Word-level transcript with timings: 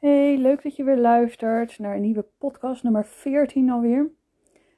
Hey, 0.00 0.38
leuk 0.38 0.62
dat 0.62 0.76
je 0.76 0.84
weer 0.84 0.98
luistert 0.98 1.78
naar 1.78 1.94
een 1.94 2.00
nieuwe 2.00 2.26
podcast, 2.38 2.82
nummer 2.82 3.06
14 3.06 3.70
alweer. 3.70 4.10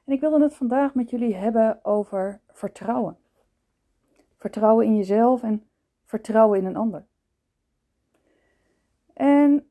En 0.05 0.13
ik 0.13 0.19
wilde 0.19 0.43
het 0.43 0.53
vandaag 0.53 0.95
met 0.95 1.09
jullie 1.09 1.35
hebben 1.35 1.85
over 1.85 2.41
vertrouwen. 2.47 3.17
Vertrouwen 4.37 4.85
in 4.85 4.95
jezelf 4.95 5.43
en 5.43 5.67
vertrouwen 6.05 6.59
in 6.59 6.65
een 6.65 6.75
ander. 6.75 7.05
En 9.13 9.69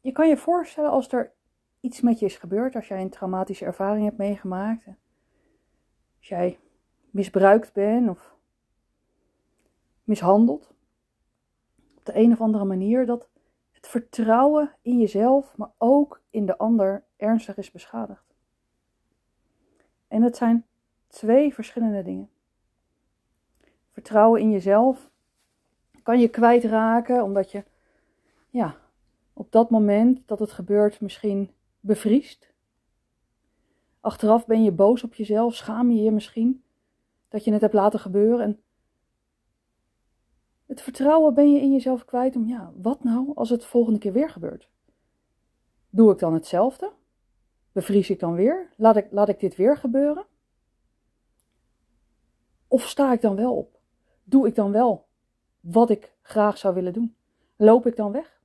je 0.00 0.12
kan 0.12 0.28
je 0.28 0.36
voorstellen 0.36 0.90
als 0.90 1.12
er 1.12 1.32
iets 1.80 2.00
met 2.00 2.18
je 2.18 2.26
is 2.26 2.36
gebeurd, 2.36 2.74
als 2.74 2.88
jij 2.88 3.00
een 3.00 3.10
traumatische 3.10 3.64
ervaring 3.64 4.04
hebt 4.04 4.18
meegemaakt, 4.18 4.86
als 6.18 6.28
jij 6.28 6.58
misbruikt 7.10 7.72
bent 7.72 8.08
of 8.08 8.34
mishandeld, 10.04 10.74
op 11.96 12.04
de 12.04 12.16
een 12.16 12.32
of 12.32 12.40
andere 12.40 12.64
manier, 12.64 13.06
dat 13.06 13.28
vertrouwen 13.86 14.74
in 14.82 14.98
jezelf, 14.98 15.56
maar 15.56 15.70
ook 15.78 16.20
in 16.30 16.46
de 16.46 16.58
ander 16.58 17.04
ernstig 17.16 17.56
is 17.56 17.70
beschadigd. 17.70 18.34
En 20.08 20.22
het 20.22 20.36
zijn 20.36 20.66
twee 21.06 21.54
verschillende 21.54 22.02
dingen. 22.02 22.30
Vertrouwen 23.90 24.40
in 24.40 24.50
jezelf 24.50 25.10
kan 26.02 26.20
je 26.20 26.28
kwijtraken 26.28 27.22
omdat 27.22 27.50
je 27.50 27.64
ja, 28.50 28.76
op 29.32 29.52
dat 29.52 29.70
moment 29.70 30.28
dat 30.28 30.38
het 30.38 30.52
gebeurt 30.52 31.00
misschien 31.00 31.50
bevriest. 31.80 32.52
Achteraf 34.00 34.46
ben 34.46 34.64
je 34.64 34.72
boos 34.72 35.02
op 35.02 35.14
jezelf, 35.14 35.54
schaam 35.54 35.90
je 35.90 36.02
je 36.02 36.10
misschien 36.10 36.62
dat 37.28 37.44
je 37.44 37.52
het 37.52 37.60
hebt 37.60 37.74
laten 37.74 38.00
gebeuren 38.00 38.44
en 38.44 38.62
het 40.66 40.82
vertrouwen 40.82 41.34
ben 41.34 41.52
je 41.52 41.60
in 41.60 41.72
jezelf 41.72 42.04
kwijt 42.04 42.36
om, 42.36 42.46
ja, 42.46 42.72
wat 42.76 43.04
nou 43.04 43.32
als 43.34 43.50
het 43.50 43.64
volgende 43.64 43.98
keer 43.98 44.12
weer 44.12 44.30
gebeurt? 44.30 44.68
Doe 45.90 46.12
ik 46.12 46.18
dan 46.18 46.34
hetzelfde? 46.34 46.92
Bevries 47.72 48.10
ik 48.10 48.20
dan 48.20 48.34
weer? 48.34 48.72
Laat 48.76 48.96
ik, 48.96 49.06
laat 49.10 49.28
ik 49.28 49.40
dit 49.40 49.56
weer 49.56 49.76
gebeuren? 49.76 50.26
Of 52.68 52.88
sta 52.88 53.12
ik 53.12 53.20
dan 53.20 53.36
wel 53.36 53.56
op? 53.56 53.78
Doe 54.24 54.46
ik 54.46 54.54
dan 54.54 54.72
wel 54.72 55.06
wat 55.60 55.90
ik 55.90 56.14
graag 56.22 56.58
zou 56.58 56.74
willen 56.74 56.92
doen? 56.92 57.16
Loop 57.56 57.86
ik 57.86 57.96
dan 57.96 58.12
weg? 58.12 58.40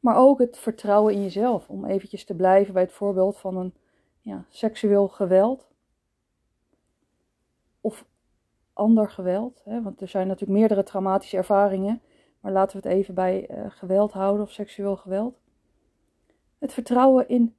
Maar 0.00 0.16
ook 0.16 0.38
het 0.38 0.58
vertrouwen 0.58 1.14
in 1.14 1.22
jezelf, 1.22 1.68
om 1.68 1.84
eventjes 1.84 2.24
te 2.24 2.34
blijven 2.34 2.72
bij 2.72 2.82
het 2.82 2.92
voorbeeld 2.92 3.38
van 3.38 3.56
een 3.56 3.74
ja, 4.20 4.44
seksueel 4.48 5.08
geweld. 5.08 5.68
Of 7.80 8.06
ander 8.80 9.10
geweld. 9.10 9.62
Hè? 9.64 9.82
Want 9.82 10.00
er 10.00 10.08
zijn 10.08 10.26
natuurlijk 10.26 10.58
meerdere 10.58 10.82
traumatische 10.82 11.36
ervaringen. 11.36 12.02
Maar 12.40 12.52
laten 12.52 12.80
we 12.80 12.88
het 12.88 12.96
even 12.96 13.14
bij 13.14 13.50
uh, 13.50 13.70
geweld 13.70 14.12
houden 14.12 14.44
of 14.44 14.52
seksueel 14.52 14.96
geweld. 14.96 15.40
Het 16.58 16.72
vertrouwen 16.72 17.28
in 17.28 17.56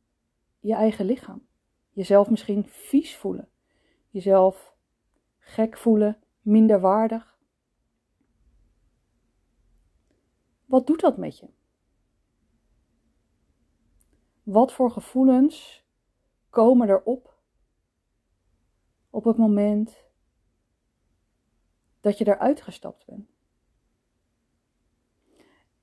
je 0.60 0.74
eigen 0.74 1.06
lichaam. 1.06 1.46
Jezelf 1.92 2.30
misschien 2.30 2.66
vies 2.68 3.18
voelen. 3.18 3.50
Jezelf 4.10 4.76
gek 5.38 5.78
voelen, 5.78 6.18
minder 6.42 6.80
waardig. 6.80 7.38
Wat 10.66 10.88
doet 10.88 11.00
dat 11.00 11.18
met 11.18 11.40
je? 11.40 11.48
Wat 14.44 14.74
voor 14.74 14.92
gevoelens 14.92 15.86
komen 16.50 16.90
erop 16.90 17.38
op 19.10 19.24
het 19.24 19.38
moment 19.38 20.11
dat 22.02 22.18
je 22.18 22.28
eruit 22.28 22.62
gestapt 22.62 23.06
bent. 23.06 23.30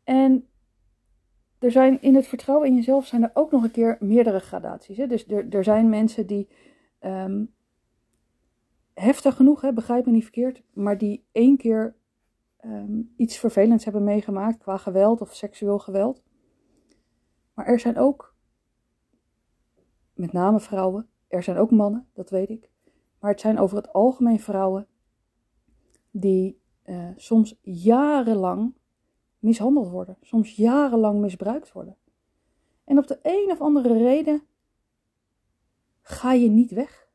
En 0.05 0.49
er 1.59 1.71
zijn 1.71 2.03
in 2.03 2.15
het 2.15 2.27
vertrouwen 2.27 2.69
in 2.69 2.75
jezelf 2.75 3.07
zijn 3.07 3.23
er 3.23 3.31
ook 3.35 3.51
nog 3.51 3.63
een 3.63 3.71
keer 3.71 3.97
meerdere 4.01 4.41
gradaties. 4.41 4.97
Hè? 4.97 5.07
Dus 5.07 5.29
er, 5.29 5.49
er 5.49 5.65
zijn 5.65 5.89
mensen 5.89 6.27
die 6.27 6.49
ehm, 6.99 7.45
heftig 8.95 9.37
genoeg, 9.37 9.61
hè, 9.61 9.73
begrijp 9.73 10.07
me 10.07 10.13
niet 10.13 10.23
verkeerd, 10.23 10.63
maar 10.73 10.99
die 10.99 11.27
één 11.33 11.57
keer 11.57 11.97
ehm, 12.57 13.01
iets 13.17 13.39
vervelends 13.39 13.85
hebben 13.85 14.05
meegemaakt 14.05 14.59
qua 14.59 14.77
geweld 14.77 15.21
of 15.21 15.35
seksueel 15.35 15.79
geweld. 15.79 16.23
Maar 17.55 17.67
er 17.67 17.81
zijn 17.81 17.99
ook, 17.99 18.35
met 20.13 20.33
name 20.33 20.61
vrouwen, 20.61 21.09
er 21.29 21.43
zijn 21.43 21.57
ook 21.57 21.71
mannen, 21.71 22.09
dat 22.13 22.31
weet 22.31 22.49
ik. 22.49 22.71
Maar 23.19 23.31
het 23.31 23.41
zijn 23.41 23.59
over 23.59 23.77
het 23.77 23.93
algemeen 23.93 24.41
vrouwen 24.41 24.87
die 26.11 26.61
uh, 26.85 27.09
soms 27.17 27.59
jarenlang 27.63 28.75
mishandeld 29.39 29.89
worden, 29.89 30.17
soms 30.21 30.57
jarenlang 30.57 31.21
misbruikt 31.21 31.73
worden. 31.73 31.97
En 32.85 32.99
op 32.99 33.07
de 33.07 33.19
een 33.23 33.51
of 33.51 33.61
andere 33.61 33.99
reden 33.99 34.43
ga 36.03 36.33
je 36.33 36.49
niet 36.49 36.71
weg 36.71 37.09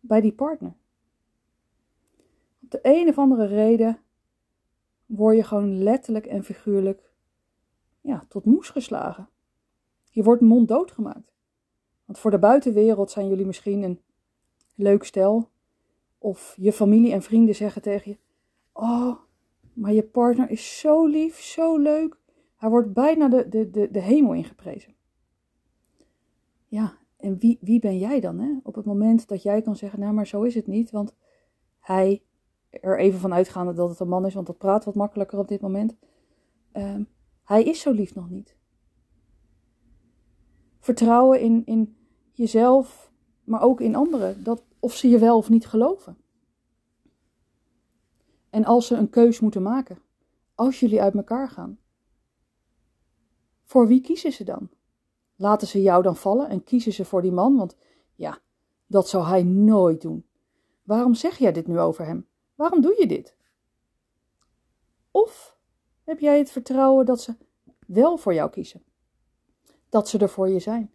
bij 0.00 0.20
die 0.20 0.32
partner. 0.32 0.76
Op 2.62 2.70
de 2.70 2.78
een 2.82 3.08
of 3.08 3.18
andere 3.18 3.44
reden 3.44 3.98
word 5.06 5.36
je 5.36 5.44
gewoon 5.44 5.82
letterlijk 5.82 6.26
en 6.26 6.44
figuurlijk 6.44 7.12
ja, 8.00 8.24
tot 8.28 8.44
moes 8.44 8.70
geslagen. 8.70 9.28
Je 10.10 10.22
wordt 10.22 10.42
monddood 10.42 10.92
gemaakt. 10.92 11.32
Want 12.04 12.18
voor 12.18 12.30
de 12.30 12.38
buitenwereld 12.38 13.10
zijn 13.10 13.28
jullie 13.28 13.46
misschien 13.46 13.82
een 13.82 14.00
leuk 14.74 15.04
stel, 15.04 15.50
of 16.18 16.54
je 16.60 16.72
familie 16.72 17.12
en 17.12 17.22
vrienden 17.22 17.54
zeggen 17.54 17.82
tegen 17.82 18.10
je: 18.10 18.18
Oh, 18.72 19.18
maar 19.72 19.92
je 19.92 20.02
partner 20.02 20.50
is 20.50 20.78
zo 20.78 21.06
lief, 21.06 21.40
zo 21.40 21.78
leuk. 21.78 22.16
Hij 22.56 22.68
wordt 22.68 22.92
bijna 22.92 23.28
de, 23.28 23.48
de, 23.48 23.70
de, 23.70 23.90
de 23.90 24.00
hemel 24.00 24.32
ingeprezen. 24.32 24.94
Ja, 26.66 26.98
en 27.16 27.38
wie, 27.38 27.58
wie 27.60 27.80
ben 27.80 27.98
jij 27.98 28.20
dan? 28.20 28.38
Hè? 28.38 28.56
Op 28.62 28.74
het 28.74 28.84
moment 28.84 29.28
dat 29.28 29.42
jij 29.42 29.62
kan 29.62 29.76
zeggen: 29.76 30.00
Nou, 30.00 30.12
maar 30.12 30.26
zo 30.26 30.42
is 30.42 30.54
het 30.54 30.66
niet. 30.66 30.90
Want 30.90 31.14
hij, 31.78 32.22
er 32.70 32.98
even 32.98 33.20
van 33.20 33.32
uitgaande 33.32 33.72
dat 33.72 33.90
het 33.90 34.00
een 34.00 34.08
man 34.08 34.26
is, 34.26 34.34
want 34.34 34.46
dat 34.46 34.58
praat 34.58 34.84
wat 34.84 34.94
makkelijker 34.94 35.38
op 35.38 35.48
dit 35.48 35.60
moment. 35.60 35.96
Um, 36.72 37.08
hij 37.44 37.62
is 37.62 37.80
zo 37.80 37.90
lief 37.90 38.14
nog 38.14 38.30
niet. 38.30 38.56
Vertrouwen 40.78 41.40
in, 41.40 41.62
in 41.64 41.96
jezelf, 42.32 43.12
maar 43.48 43.62
ook 43.62 43.80
in 43.80 43.94
anderen. 43.94 44.44
Dat, 44.44 44.62
of 44.78 44.94
ze 44.94 45.08
je 45.08 45.18
wel 45.18 45.36
of 45.36 45.48
niet 45.48 45.66
geloven. 45.66 46.16
En 48.50 48.64
als 48.64 48.86
ze 48.86 48.94
een 48.94 49.10
keus 49.10 49.40
moeten 49.40 49.62
maken, 49.62 49.98
als 50.54 50.80
jullie 50.80 51.02
uit 51.02 51.14
elkaar 51.14 51.48
gaan, 51.48 51.78
voor 53.64 53.86
wie 53.86 54.00
kiezen 54.00 54.32
ze 54.32 54.44
dan? 54.44 54.68
Laten 55.36 55.68
ze 55.68 55.82
jou 55.82 56.02
dan 56.02 56.16
vallen 56.16 56.48
en 56.48 56.64
kiezen 56.64 56.92
ze 56.92 57.04
voor 57.04 57.22
die 57.22 57.32
man? 57.32 57.56
Want 57.56 57.76
ja, 58.14 58.38
dat 58.86 59.08
zou 59.08 59.26
hij 59.26 59.42
nooit 59.42 60.00
doen. 60.00 60.26
Waarom 60.82 61.14
zeg 61.14 61.38
jij 61.38 61.52
dit 61.52 61.66
nu 61.66 61.78
over 61.78 62.06
hem? 62.06 62.26
Waarom 62.54 62.80
doe 62.80 62.94
je 62.98 63.06
dit? 63.06 63.36
Of 65.10 65.58
heb 66.04 66.20
jij 66.20 66.38
het 66.38 66.50
vertrouwen 66.50 67.06
dat 67.06 67.20
ze 67.20 67.34
wel 67.86 68.16
voor 68.16 68.34
jou 68.34 68.50
kiezen? 68.50 68.82
Dat 69.88 70.08
ze 70.08 70.18
er 70.18 70.28
voor 70.28 70.48
je 70.48 70.58
zijn? 70.58 70.92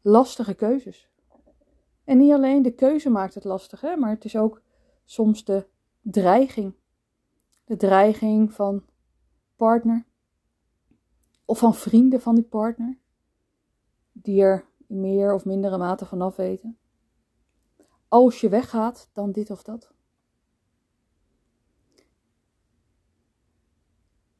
Lastige 0.00 0.54
keuzes. 0.54 1.11
En 2.04 2.18
niet 2.18 2.32
alleen 2.32 2.62
de 2.62 2.74
keuze 2.74 3.10
maakt 3.10 3.34
het 3.34 3.44
lastig, 3.44 3.80
hè, 3.80 3.96
maar 3.96 4.10
het 4.10 4.24
is 4.24 4.36
ook 4.36 4.62
soms 5.04 5.44
de 5.44 5.66
dreiging. 6.00 6.74
De 7.64 7.76
dreiging 7.76 8.52
van 8.52 8.84
partner 9.56 10.06
of 11.44 11.58
van 11.58 11.74
vrienden 11.74 12.20
van 12.20 12.34
die 12.34 12.44
partner, 12.44 12.98
die 14.12 14.42
er 14.42 14.66
in 14.86 15.00
meer 15.00 15.34
of 15.34 15.44
mindere 15.44 15.78
mate 15.78 16.06
vanaf 16.06 16.36
weten. 16.36 16.78
Als 18.08 18.40
je 18.40 18.48
weggaat, 18.48 19.10
dan 19.12 19.32
dit 19.32 19.50
of 19.50 19.62
dat. 19.62 19.92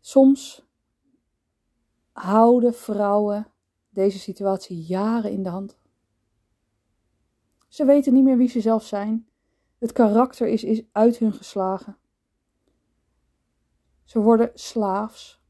Soms 0.01 0.67
houden 2.13 2.75
vrouwen 2.75 3.53
deze 3.89 4.19
situatie 4.19 4.81
jaren 4.81 5.31
in 5.31 5.43
de 5.43 5.49
hand. 5.49 5.82
Ze 7.73 7.85
weten 7.85 8.13
niet 8.13 8.25
meer 8.25 8.37
wie 8.37 8.49
ze 8.49 8.61
zelf 8.61 8.85
zijn. 8.85 9.29
Het 9.79 9.93
karakter 9.93 10.49
is, 10.49 10.65
is 10.65 10.83
uit 10.93 11.17
hun 11.17 11.33
geslagen. 11.33 11.97
Ze 14.05 14.21
worden 14.21 14.51
slaafs. 14.55 15.43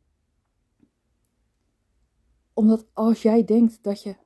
Omdat 2.52 2.86
als 2.92 3.22
jij 3.22 3.44
denkt 3.44 3.82
dat 3.82 4.02
je, 4.02 4.16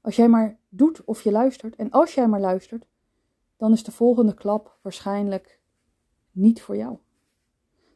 als 0.00 0.16
jij 0.16 0.28
maar 0.28 0.58
doet 0.68 1.04
of 1.04 1.22
je 1.22 1.30
luistert, 1.30 1.76
en 1.76 1.90
als 1.90 2.14
jij 2.14 2.28
maar 2.28 2.40
luistert, 2.40 2.86
dan 3.56 3.72
is 3.72 3.84
de 3.84 3.92
volgende 3.92 4.34
klap 4.34 4.78
waarschijnlijk 4.82 5.60
niet 6.32 6.62
voor 6.62 6.76
jou. 6.76 6.98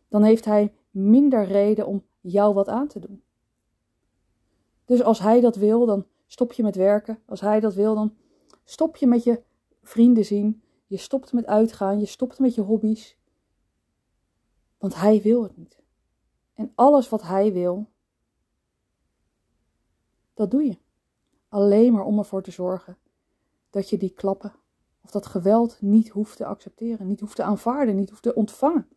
Dan 0.08 0.22
heeft 0.22 0.44
hij 0.44 0.74
minder 0.90 1.44
reden 1.44 1.86
om 1.86 2.06
jou 2.20 2.54
wat 2.54 2.68
aan 2.68 2.88
te 2.88 2.98
doen. 2.98 3.22
Dus 4.84 5.02
als 5.02 5.18
hij 5.18 5.40
dat 5.40 5.56
wil, 5.56 5.86
dan 5.86 6.06
stop 6.26 6.52
je 6.52 6.62
met 6.62 6.76
werken. 6.76 7.22
Als 7.26 7.40
hij 7.40 7.60
dat 7.60 7.74
wil, 7.74 7.94
dan 7.94 8.18
stop 8.70 8.96
je 8.96 9.06
met 9.06 9.24
je 9.24 9.42
vrienden 9.82 10.24
zien. 10.24 10.62
Je 10.86 10.96
stopt 10.96 11.32
met 11.32 11.46
uitgaan. 11.46 12.00
Je 12.00 12.06
stopt 12.06 12.38
met 12.38 12.54
je 12.54 12.60
hobby's. 12.60 13.16
Want 14.78 14.94
hij 14.94 15.22
wil 15.22 15.42
het 15.42 15.56
niet. 15.56 15.78
En 16.54 16.72
alles 16.74 17.08
wat 17.08 17.22
hij 17.22 17.52
wil, 17.52 17.90
dat 20.34 20.50
doe 20.50 20.62
je. 20.62 20.78
Alleen 21.48 21.92
maar 21.92 22.04
om 22.04 22.18
ervoor 22.18 22.42
te 22.42 22.50
zorgen 22.50 22.98
dat 23.70 23.90
je 23.90 23.98
die 23.98 24.10
klappen 24.10 24.54
of 25.02 25.10
dat 25.10 25.26
geweld 25.26 25.80
niet 25.80 26.08
hoeft 26.08 26.36
te 26.36 26.46
accepteren, 26.46 27.06
niet 27.06 27.20
hoeft 27.20 27.36
te 27.36 27.42
aanvaarden, 27.42 27.96
niet 27.96 28.10
hoeft 28.10 28.22
te 28.22 28.34
ontvangen. 28.34 28.88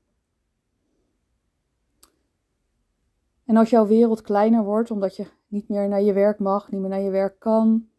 En 3.45 3.57
als 3.57 3.69
jouw 3.69 3.87
wereld 3.87 4.21
kleiner 4.21 4.63
wordt, 4.63 4.91
omdat 4.91 5.15
je 5.15 5.27
niet 5.47 5.69
meer 5.69 5.87
naar 5.87 6.01
je 6.01 6.13
werk 6.13 6.39
mag, 6.39 6.71
niet 6.71 6.81
meer 6.81 6.89
naar 6.89 7.01
je 7.01 7.09
werk 7.09 7.39
kan, 7.39 7.89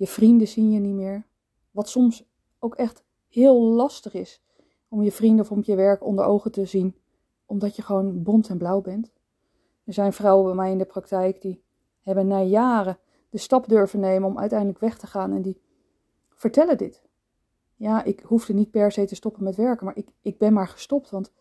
je 0.00 0.06
vrienden 0.06 0.48
zien 0.48 0.70
je 0.70 0.78
niet 0.78 0.94
meer, 0.94 1.26
wat 1.70 1.88
soms 1.88 2.28
ook 2.58 2.74
echt 2.74 3.04
heel 3.28 3.62
lastig 3.62 4.14
is 4.14 4.42
om 4.88 5.02
je 5.02 5.12
vrienden 5.12 5.44
of 5.44 5.50
om 5.50 5.60
je 5.64 5.74
werk 5.74 6.04
onder 6.04 6.24
ogen 6.24 6.52
te 6.52 6.64
zien, 6.64 6.96
omdat 7.46 7.76
je 7.76 7.82
gewoon 7.82 8.22
bont 8.22 8.48
en 8.48 8.58
blauw 8.58 8.80
bent. 8.80 9.12
Er 9.84 9.92
zijn 9.92 10.12
vrouwen 10.12 10.44
bij 10.46 10.54
mij 10.54 10.70
in 10.70 10.78
de 10.78 10.84
praktijk 10.84 11.40
die 11.40 11.62
hebben 12.00 12.26
na 12.26 12.42
jaren 12.42 12.98
de 13.30 13.38
stap 13.38 13.68
durven 13.68 14.00
nemen 14.00 14.28
om 14.28 14.38
uiteindelijk 14.38 14.78
weg 14.78 14.98
te 14.98 15.06
gaan 15.06 15.32
en 15.32 15.42
die 15.42 15.60
vertellen 16.28 16.78
dit. 16.78 17.02
Ja, 17.76 18.04
ik 18.04 18.20
hoefde 18.20 18.54
niet 18.54 18.70
per 18.70 18.92
se 18.92 19.04
te 19.04 19.14
stoppen 19.14 19.44
met 19.44 19.56
werken, 19.56 19.86
maar 19.86 19.96
ik, 19.96 20.08
ik 20.20 20.38
ben 20.38 20.52
maar 20.52 20.68
gestopt, 20.68 21.10
want 21.10 21.32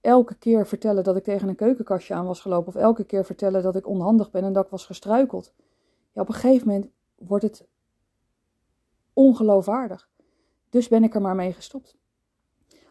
elke 0.00 0.34
keer 0.34 0.66
vertellen 0.66 1.04
dat 1.04 1.16
ik 1.16 1.24
tegen 1.24 1.48
een 1.48 1.54
keukenkastje 1.54 2.14
aan 2.14 2.26
was 2.26 2.40
gelopen, 2.40 2.68
of 2.68 2.80
elke 2.80 3.04
keer 3.04 3.24
vertellen 3.24 3.62
dat 3.62 3.76
ik 3.76 3.86
onhandig 3.86 4.30
ben 4.30 4.44
en 4.44 4.52
dat 4.52 4.64
ik 4.64 4.70
was 4.70 4.86
gestruikeld. 4.86 5.52
Ja, 6.12 6.20
op 6.20 6.28
een 6.28 6.34
gegeven 6.34 6.66
moment 6.66 6.88
wordt 7.18 7.44
het 7.44 7.66
ongeloofwaardig. 9.14 10.08
Dus 10.70 10.88
ben 10.88 11.04
ik 11.04 11.14
er 11.14 11.20
maar 11.20 11.34
mee 11.34 11.52
gestopt. 11.52 11.96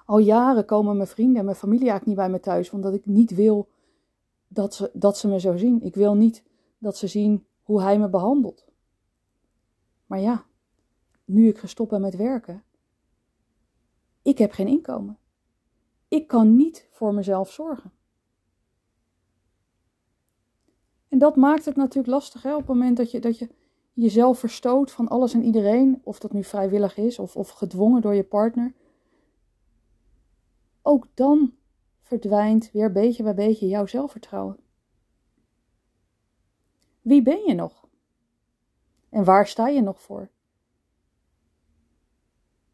Al 0.05 0.17
jaren 0.17 0.65
komen 0.65 0.95
mijn 0.95 1.07
vrienden 1.07 1.37
en 1.37 1.45
mijn 1.45 1.57
familie 1.57 1.89
eigenlijk 1.89 2.07
niet 2.07 2.27
bij 2.27 2.29
me 2.29 2.39
thuis, 2.39 2.69
omdat 2.69 2.93
ik 2.93 3.05
niet 3.05 3.35
wil 3.35 3.69
dat 4.47 4.75
ze, 4.75 4.91
dat 4.93 5.17
ze 5.17 5.27
me 5.27 5.39
zo 5.39 5.57
zien. 5.57 5.81
Ik 5.81 5.95
wil 5.95 6.15
niet 6.15 6.43
dat 6.77 6.97
ze 6.97 7.07
zien 7.07 7.45
hoe 7.61 7.81
hij 7.81 7.99
me 7.99 8.09
behandelt. 8.09 8.65
Maar 10.05 10.19
ja, 10.19 10.45
nu 11.25 11.47
ik 11.47 11.57
gestopt 11.57 11.89
ben 11.89 12.01
met 12.01 12.15
werken, 12.15 12.63
ik 14.21 14.37
heb 14.37 14.51
geen 14.51 14.67
inkomen. 14.67 15.17
Ik 16.07 16.27
kan 16.27 16.55
niet 16.55 16.87
voor 16.91 17.13
mezelf 17.13 17.51
zorgen. 17.51 17.91
En 21.07 21.17
dat 21.17 21.35
maakt 21.35 21.65
het 21.65 21.75
natuurlijk 21.75 22.13
lastig 22.13 22.43
hè, 22.43 22.51
op 22.53 22.59
het 22.59 22.67
moment 22.67 22.97
dat 22.97 23.11
je, 23.11 23.19
dat 23.19 23.37
je 23.37 23.49
jezelf 23.93 24.39
verstoot 24.39 24.91
van 24.91 25.07
alles 25.07 25.33
en 25.33 25.43
iedereen, 25.43 26.01
of 26.03 26.19
dat 26.19 26.33
nu 26.33 26.43
vrijwillig 26.43 26.97
is 26.97 27.19
of, 27.19 27.35
of 27.35 27.49
gedwongen 27.49 28.01
door 28.01 28.13
je 28.13 28.23
partner. 28.23 28.73
Ook 30.81 31.07
dan 31.13 31.53
verdwijnt 32.01 32.71
weer 32.71 32.91
beetje 32.91 33.23
bij 33.23 33.35
beetje 33.35 33.67
jouw 33.67 33.85
zelfvertrouwen. 33.85 34.59
Wie 37.01 37.21
ben 37.21 37.43
je 37.47 37.53
nog? 37.53 37.87
En 39.09 39.23
waar 39.23 39.47
sta 39.47 39.67
je 39.67 39.81
nog 39.81 40.01
voor? 40.01 40.29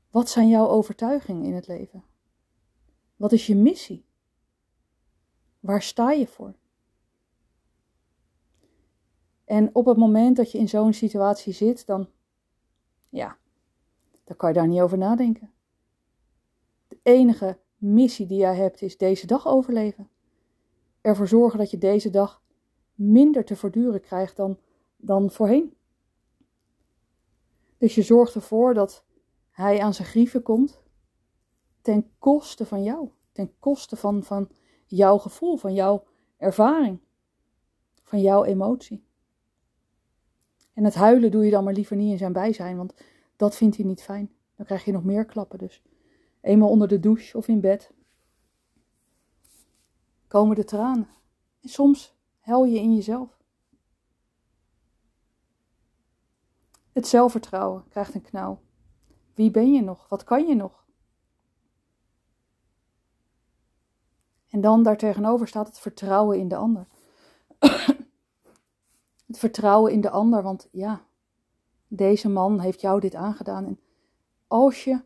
Wat 0.09 0.29
zijn 0.29 0.47
jouw 0.47 0.67
overtuigingen 0.67 1.43
in 1.43 1.53
het 1.53 1.67
leven? 1.67 2.03
Wat 3.15 3.31
is 3.31 3.47
je 3.47 3.55
missie? 3.55 4.05
Waar 5.59 5.81
sta 5.81 6.11
je 6.11 6.27
voor? 6.27 6.55
En 9.49 9.75
op 9.75 9.85
het 9.85 9.97
moment 9.97 10.35
dat 10.35 10.51
je 10.51 10.57
in 10.57 10.69
zo'n 10.69 10.93
situatie 10.93 11.53
zit, 11.53 11.85
dan, 11.85 12.09
ja, 13.09 13.37
dan 14.23 14.35
kan 14.35 14.49
je 14.49 14.55
daar 14.55 14.67
niet 14.67 14.81
over 14.81 14.97
nadenken. 14.97 15.51
De 16.87 16.99
enige 17.03 17.59
missie 17.77 18.25
die 18.25 18.37
jij 18.37 18.55
hebt 18.55 18.81
is 18.81 18.97
deze 18.97 19.27
dag 19.27 19.47
overleven. 19.47 20.09
Ervoor 21.01 21.27
zorgen 21.27 21.59
dat 21.59 21.71
je 21.71 21.77
deze 21.77 22.09
dag 22.09 22.43
minder 22.93 23.45
te 23.45 23.55
verduren 23.55 24.01
krijgt 24.01 24.35
dan, 24.35 24.59
dan 24.95 25.31
voorheen. 25.31 25.73
Dus 27.77 27.95
je 27.95 28.01
zorgt 28.01 28.35
ervoor 28.35 28.73
dat 28.73 29.05
hij 29.49 29.81
aan 29.81 29.93
zijn 29.93 30.07
grieven 30.07 30.41
komt 30.41 30.81
ten 31.81 32.11
koste 32.19 32.65
van 32.65 32.83
jou, 32.83 33.09
ten 33.31 33.53
koste 33.59 33.95
van, 33.95 34.23
van 34.23 34.49
jouw 34.85 35.17
gevoel, 35.17 35.57
van 35.57 35.73
jouw 35.73 36.03
ervaring, 36.37 36.99
van 38.03 38.21
jouw 38.21 38.43
emotie. 38.43 39.07
En 40.79 40.85
het 40.85 40.95
huilen 40.95 41.31
doe 41.31 41.45
je 41.45 41.51
dan 41.51 41.63
maar 41.63 41.73
liever 41.73 41.95
niet 41.95 42.11
in 42.11 42.17
zijn 42.17 42.33
bijzijn, 42.33 42.77
want 42.77 42.93
dat 43.35 43.55
vindt 43.55 43.75
hij 43.75 43.85
niet 43.85 44.01
fijn. 44.01 44.31
Dan 44.55 44.65
krijg 44.65 44.85
je 44.85 44.91
nog 44.91 45.03
meer 45.03 45.25
klappen 45.25 45.57
dus. 45.57 45.83
Eenmaal 46.41 46.69
onder 46.69 46.87
de 46.87 46.99
douche 46.99 47.37
of 47.37 47.47
in 47.47 47.59
bed 47.59 47.91
komen 50.27 50.55
de 50.55 50.63
tranen. 50.63 51.07
En 51.61 51.69
soms 51.69 52.15
huil 52.39 52.65
je 52.65 52.79
in 52.79 52.95
jezelf. 52.95 53.37
Het 56.91 57.07
zelfvertrouwen 57.07 57.83
krijgt 57.89 58.13
een 58.13 58.21
knauw. 58.21 58.61
Wie 59.33 59.51
ben 59.51 59.73
je 59.73 59.81
nog? 59.81 60.07
Wat 60.09 60.23
kan 60.23 60.47
je 60.47 60.55
nog? 60.55 60.85
En 64.49 64.61
dan 64.61 64.83
daartegenover 64.83 65.47
staat 65.47 65.67
het 65.67 65.79
vertrouwen 65.79 66.39
in 66.39 66.47
de 66.47 66.55
ander. 66.55 66.87
het 69.29 69.39
vertrouwen 69.39 69.91
in 69.91 70.01
de 70.01 70.09
ander, 70.09 70.43
want 70.43 70.67
ja, 70.71 71.05
deze 71.87 72.29
man 72.29 72.59
heeft 72.59 72.81
jou 72.81 72.99
dit 72.99 73.15
aangedaan. 73.15 73.65
En 73.65 73.79
als 74.47 74.83
je 74.83 75.01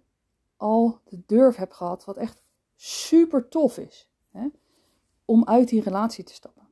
al 0.58 1.00
de 1.04 1.24
durf 1.26 1.56
hebt 1.56 1.74
gehad, 1.74 2.06
wat 2.06 2.18
echt 2.18 2.44
super 2.76 3.48
tof 3.48 3.78
is, 3.78 4.10
hè, 4.32 4.48
om 5.26 5.46
uit 5.46 5.70
die 5.70 5.82
relatie 5.82 6.24
te 6.24 6.34
stappen. 6.34 6.68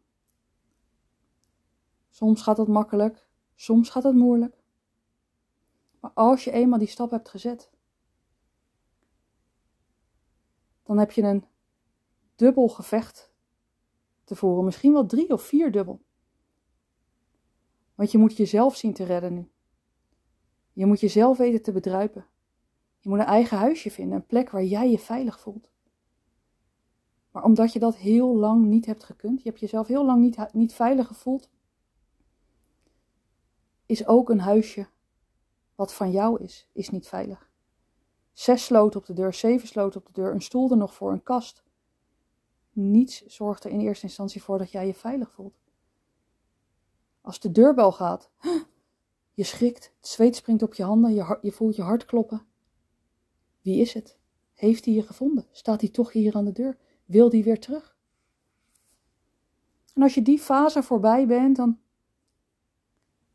Soms 2.09 2.41
gaat 2.41 2.57
het 2.57 2.67
makkelijk, 2.67 3.27
soms 3.55 3.89
gaat 3.89 4.03
het 4.03 4.15
moeilijk. 4.15 4.55
Maar 5.99 6.11
als 6.13 6.43
je 6.43 6.51
eenmaal 6.51 6.79
die 6.79 6.87
stap 6.87 7.11
hebt 7.11 7.29
gezet, 7.29 7.69
dan 10.83 10.97
heb 10.97 11.11
je 11.11 11.21
een 11.21 11.45
dubbel 12.35 12.67
gevecht 12.67 13.31
te 14.23 14.35
voeren. 14.35 14.65
Misschien 14.65 14.93
wel 14.93 15.05
drie 15.05 15.29
of 15.33 15.41
vier 15.41 15.71
dubbel. 15.71 16.01
Want 17.95 18.11
je 18.11 18.17
moet 18.17 18.37
jezelf 18.37 18.75
zien 18.75 18.93
te 18.93 19.03
redden 19.03 19.33
nu. 19.33 19.49
Je 20.73 20.85
moet 20.85 20.99
jezelf 20.99 21.37
weten 21.37 21.61
te 21.61 21.71
bedruipen. 21.71 22.25
Je 22.99 23.09
moet 23.09 23.19
een 23.19 23.25
eigen 23.25 23.57
huisje 23.57 23.91
vinden, 23.91 24.15
een 24.15 24.25
plek 24.25 24.49
waar 24.49 24.63
jij 24.63 24.91
je 24.91 24.99
veilig 24.99 25.39
voelt. 25.39 25.69
Maar 27.31 27.43
omdat 27.43 27.73
je 27.73 27.79
dat 27.79 27.95
heel 27.95 28.35
lang 28.35 28.65
niet 28.65 28.85
hebt 28.85 29.03
gekund, 29.03 29.41
je 29.41 29.49
hebt 29.49 29.61
jezelf 29.61 29.87
heel 29.87 30.05
lang 30.05 30.21
niet, 30.21 30.53
niet 30.53 30.73
veilig 30.73 31.07
gevoeld, 31.07 31.49
is 33.85 34.07
ook 34.07 34.29
een 34.29 34.39
huisje 34.39 34.87
wat 35.75 35.93
van 35.93 36.11
jou 36.11 36.43
is, 36.43 36.67
is 36.71 36.89
niet 36.89 37.07
veilig. 37.07 37.49
Zes 38.33 38.65
sloten 38.65 38.99
op 38.99 39.05
de 39.05 39.13
deur, 39.13 39.33
zeven 39.33 39.67
sloten 39.67 39.99
op 39.99 40.05
de 40.05 40.13
deur, 40.13 40.33
een 40.33 40.41
stoel 40.41 40.71
er 40.71 40.77
nog 40.77 40.93
voor, 40.93 41.11
een 41.11 41.23
kast. 41.23 41.63
Niets 42.71 43.25
zorgt 43.25 43.63
er 43.63 43.71
in 43.71 43.79
eerste 43.79 44.05
instantie 44.05 44.43
voor 44.43 44.57
dat 44.57 44.71
jij 44.71 44.87
je 44.87 44.93
veilig 44.93 45.31
voelt. 45.31 45.59
Als 47.21 47.39
de 47.39 47.51
deurbel 47.51 47.91
gaat, 47.91 48.29
je 49.33 49.43
schrikt, 49.43 49.93
het 49.97 50.07
zweet 50.07 50.35
springt 50.35 50.63
op 50.63 50.73
je 50.73 50.83
handen, 50.83 51.13
je, 51.13 51.37
je 51.41 51.51
voelt 51.51 51.75
je 51.75 51.81
hart 51.81 52.05
kloppen. 52.05 52.45
Wie 53.61 53.81
is 53.81 53.93
het? 53.93 54.17
Heeft 54.53 54.85
hij 54.85 54.93
je 54.93 55.03
gevonden? 55.03 55.47
Staat 55.51 55.81
hij 55.81 55.89
toch 55.89 56.11
hier 56.11 56.35
aan 56.35 56.45
de 56.45 56.51
deur? 56.51 56.77
Wil 57.05 57.29
die 57.29 57.43
weer 57.43 57.59
terug? 57.59 57.95
En 59.93 60.01
als 60.01 60.13
je 60.13 60.21
die 60.21 60.39
fase 60.39 60.83
voorbij 60.83 61.27
bent, 61.27 61.55
dan 61.55 61.79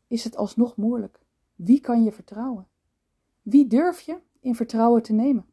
is 0.07 0.23
het 0.23 0.35
alsnog 0.35 0.75
moeilijk. 0.75 1.19
Wie 1.55 1.79
kan 1.79 2.03
je 2.03 2.11
vertrouwen? 2.11 2.67
Wie 3.41 3.67
durf 3.67 4.01
je 4.01 4.19
in 4.39 4.55
vertrouwen 4.55 5.03
te 5.03 5.13
nemen? 5.13 5.45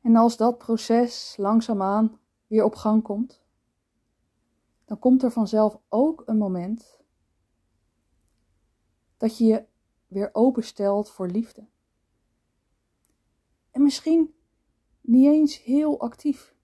En 0.00 0.16
als 0.16 0.36
dat 0.36 0.58
proces 0.58 1.34
langzaamaan 1.36 2.18
weer 2.46 2.64
op 2.64 2.74
gang 2.74 3.02
komt, 3.02 3.42
dan 4.90 4.98
komt 4.98 5.22
er 5.22 5.30
vanzelf 5.30 5.80
ook 5.88 6.22
een 6.26 6.36
moment 6.36 7.00
dat 9.16 9.38
je 9.38 9.44
je 9.44 9.64
weer 10.06 10.30
openstelt 10.32 11.10
voor 11.10 11.28
liefde. 11.28 11.66
En 13.70 13.82
misschien 13.82 14.34
niet 15.00 15.26
eens 15.26 15.62
heel 15.62 16.00
actief. 16.00 16.54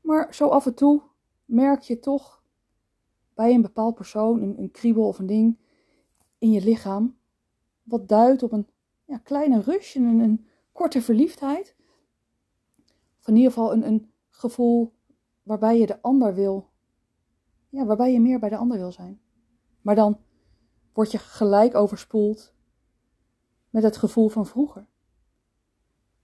Maar 0.00 0.34
zo 0.34 0.48
af 0.48 0.66
en 0.66 0.74
toe 0.74 1.02
merk 1.44 1.82
je 1.82 1.98
toch 1.98 2.42
bij 3.34 3.54
een 3.54 3.62
bepaald 3.62 3.94
persoon 3.94 4.42
een, 4.42 4.70
kriebel 4.70 5.06
of 5.06 5.18
een 5.18 5.26
ding 5.26 5.58
in 6.38 6.50
je 6.50 6.64
lichaam, 6.64 7.18
wat 7.82 8.08
duidt 8.08 8.42
op 8.42 8.52
een 8.52 8.68
ja, 9.04 9.18
kleine 9.18 9.60
rush, 9.60 9.94
een, 9.94 10.18
een 10.18 10.46
korte 10.72 11.02
verliefdheid. 11.02 11.76
Of 13.20 13.26
in 13.26 13.36
ieder 13.36 13.52
geval 13.52 13.72
een, 13.72 13.86
een 13.86 14.10
gevoel 14.30 14.94
waarbij 15.46 15.78
je 15.78 15.86
de 15.86 16.02
ander 16.02 16.34
wil, 16.34 16.70
ja, 17.68 17.84
waarbij 17.84 18.12
je 18.12 18.20
meer 18.20 18.38
bij 18.38 18.48
de 18.48 18.56
ander 18.56 18.78
wil 18.78 18.92
zijn. 18.92 19.20
Maar 19.80 19.94
dan 19.94 20.20
word 20.92 21.10
je 21.10 21.18
gelijk 21.18 21.74
overspoeld 21.74 22.54
met 23.70 23.82
het 23.82 23.96
gevoel 23.96 24.28
van 24.28 24.46
vroeger. 24.46 24.86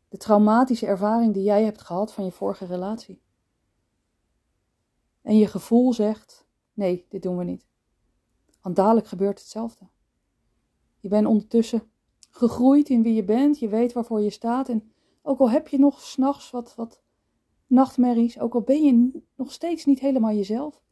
De 0.09 0.17
traumatische 0.17 0.87
ervaring 0.87 1.35
die 1.35 1.43
jij 1.43 1.65
hebt 1.65 1.81
gehad 1.81 2.13
van 2.13 2.25
je 2.25 2.33
vorige 2.33 2.65
relatie. 2.65 3.23
En 5.21 5.37
je 5.37 5.47
gevoel 5.47 5.93
zegt: 5.93 6.47
nee, 6.73 7.07
dit 7.09 7.23
doen 7.23 7.37
we 7.37 7.45
niet. 7.45 7.67
Want 8.61 8.77
dadelijk 8.77 9.07
gebeurt 9.07 9.39
hetzelfde. 9.39 9.89
Je 11.01 11.09
bent 11.09 11.27
ondertussen 11.27 11.91
gegroeid 12.31 12.89
in 12.89 13.03
wie 13.03 13.15
je 13.15 13.25
bent, 13.25 13.59
je 13.59 13.69
weet 13.69 13.93
waarvoor 13.93 14.21
je 14.21 14.31
staat. 14.31 14.69
En 14.69 14.93
ook 15.23 15.39
al 15.39 15.51
heb 15.51 15.69
je 15.69 15.79
nog 15.79 16.01
s'nachts 16.01 16.51
wat, 16.51 16.75
wat 16.75 17.02
nachtmerries, 17.73 18.39
ook 18.39 18.55
al 18.55 18.61
ben 18.61 18.83
je 18.83 19.23
nog 19.35 19.53
steeds 19.53 19.85
niet 19.85 20.01
helemaal 20.01 20.33
jezelf, 20.33 20.83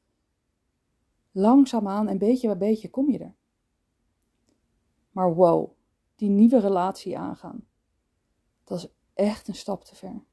langzaamaan 1.30 2.08
en 2.08 2.18
beetje 2.18 2.46
bij 2.48 2.56
beetje 2.56 2.90
kom 2.90 3.10
je 3.10 3.18
er. 3.18 3.34
Maar 5.10 5.34
wow, 5.34 5.70
die 6.14 6.28
nieuwe 6.30 6.58
relatie 6.58 7.18
aangaan, 7.18 7.66
dat 8.64 8.78
is 8.78 8.88
echt 9.14 9.48
een 9.48 9.54
stap 9.54 9.84
te 9.84 9.94
ver. 9.94 10.24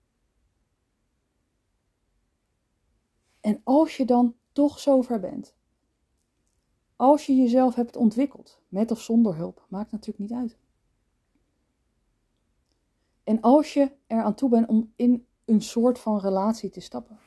En 3.39 3.61
als 3.63 3.97
je 3.97 4.05
dan 4.05 4.35
toch 4.51 4.79
zover 4.79 5.19
bent, 5.19 5.55
als 6.95 7.25
je 7.25 7.35
jezelf 7.35 7.75
hebt 7.75 7.95
ontwikkeld, 7.95 8.61
met 8.67 8.91
of 8.91 9.01
zonder 9.01 9.35
hulp, 9.35 9.65
maakt 9.69 9.91
natuurlijk 9.91 10.19
niet 10.19 10.39
uit. 10.39 10.57
En 13.23 13.41
als 13.41 13.73
je 13.73 13.91
er 14.07 14.23
aan 14.23 14.35
toe 14.35 14.49
bent 14.49 14.67
om 14.67 14.93
in 14.95 15.26
een 15.47 15.61
soort 15.61 15.99
van 15.99 16.19
relatie 16.19 16.69
te 16.69 16.79
stappen, 16.79 17.19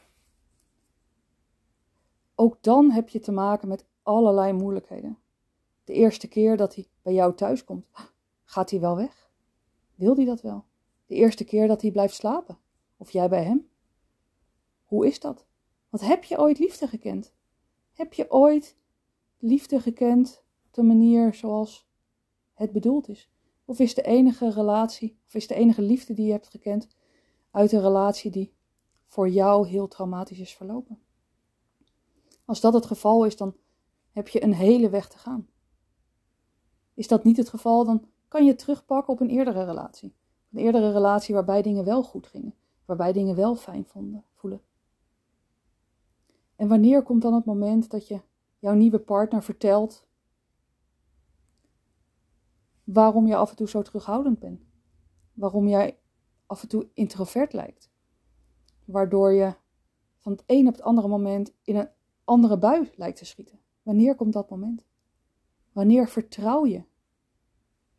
ook 2.35 2.63
dan 2.63 2.91
heb 2.91 3.09
je 3.09 3.21
te 3.21 3.33
maken 3.33 3.69
met 3.69 3.85
allerlei 4.03 4.53
moeilijkheden. 4.53 5.19
De 5.85 5.93
eerste 5.93 6.29
keer 6.29 6.57
dat 6.57 6.75
hij 6.75 6.87
bij 7.03 7.13
jou 7.13 7.35
thuis 7.35 7.65
komt, 7.65 7.87
gaat 8.45 8.71
hij 8.71 8.81
wel 8.81 8.97
weg? 8.97 9.31
Wil 9.95 10.17
hij 10.17 10.25
dat 10.25 10.41
wel? 10.41 10.65
De 11.07 11.15
eerste 11.15 11.45
keer 11.45 11.69
dat 11.69 11.83
hij 11.83 11.91
blijft 11.91 12.15
slapen, 12.15 12.59
of 12.97 13.11
jij 13.11 13.29
bij 13.29 13.45
hem? 13.45 13.69
Hoe 14.85 15.07
is 15.07 15.21
dat? 15.21 15.47
Want 15.89 16.05
heb 16.05 16.25
je 16.25 16.39
ooit 16.39 16.59
liefde 16.59 16.87
gekend? 16.87 17.33
Heb 17.93 18.13
je 18.13 18.31
ooit 18.31 18.77
liefde 19.39 19.81
gekend 19.81 20.43
op 20.67 20.75
de 20.75 20.83
manier 20.83 21.35
zoals 21.35 21.89
het 22.55 22.73
bedoeld 22.73 23.09
is? 23.09 23.31
Of 23.65 23.79
is 23.79 23.95
de 23.95 24.03
enige 24.03 24.51
relatie, 24.51 25.19
of 25.27 25.35
is 25.35 25.47
de 25.47 25.55
enige 25.55 25.83
liefde 25.83 26.15
die 26.15 26.27
je 26.27 26.33
hebt 26.33 26.49
gekend 26.49 26.89
uit 27.51 27.73
een 27.73 27.81
relatie 27.81 28.31
die 28.31 28.55
voor 29.05 29.29
jou 29.29 29.69
heel 29.69 29.89
traumatisch 29.89 30.39
is 30.39 30.55
verlopen? 30.55 30.99
Als 32.45 32.61
dat 32.61 32.73
het 32.73 32.87
geval 32.87 33.25
is, 33.25 33.37
dan 33.37 33.57
heb 34.13 34.29
je 34.29 34.43
een 34.43 34.55
hele 34.55 34.91
weg 34.91 35.09
te 35.09 35.19
gaan. 35.19 35.49
Is 36.95 37.09
dat 37.09 37.25
niet 37.25 37.37
het 37.37 37.49
geval, 37.49 37.85
dan 37.85 38.05
kan 38.29 38.45
je 38.45 38.55
terugpakken 38.55 39.13
op 39.13 39.21
een 39.21 39.31
eerdere 39.31 39.65
relatie. 39.65 40.15
Een 40.53 40.59
eerdere 40.59 40.93
relatie 40.93 41.35
waarbij 41.35 41.63
dingen 41.63 41.85
wel 41.85 42.03
goed 42.03 42.27
gingen, 42.27 42.55
waarbij 42.85 43.13
dingen 43.13 43.37
wel 43.37 43.55
fijn 43.55 43.85
vonden, 43.85 44.25
voelen. 44.35 44.63
En 46.57 46.69
wanneer 46.69 47.03
komt 47.03 47.23
dan 47.23 47.35
het 47.35 47.45
moment 47.45 47.91
dat 47.91 48.09
je 48.09 48.21
jouw 48.59 48.75
nieuwe 48.75 48.99
partner 48.99 49.43
vertelt 49.43 50.07
waarom 52.85 53.27
je 53.27 53.37
af 53.37 53.51
en 53.51 53.57
toe 53.57 53.69
zo 53.69 53.83
terughoudend 53.83 54.39
bent? 54.39 54.61
Waarom 55.33 55.69
jij 55.69 56.00
af 56.51 56.63
en 56.63 56.69
toe 56.69 56.89
introvert 56.95 57.53
lijkt? 57.53 57.91
Waardoor 58.85 59.33
je 59.33 59.55
van 60.19 60.33
het 60.33 60.43
een 60.47 60.67
op 60.67 60.73
het 60.73 60.83
andere 60.83 61.09
moment 61.09 61.53
in 61.63 61.77
een 61.77 61.89
andere 62.25 62.59
bui 62.59 62.91
lijkt 62.95 63.19
te 63.19 63.25
schieten. 63.25 63.61
Wanneer 63.83 64.15
komt 64.15 64.33
dat 64.33 64.51
moment? 64.51 64.85
Wanneer 65.73 66.09
vertrouw 66.09 66.67
je 66.67 66.85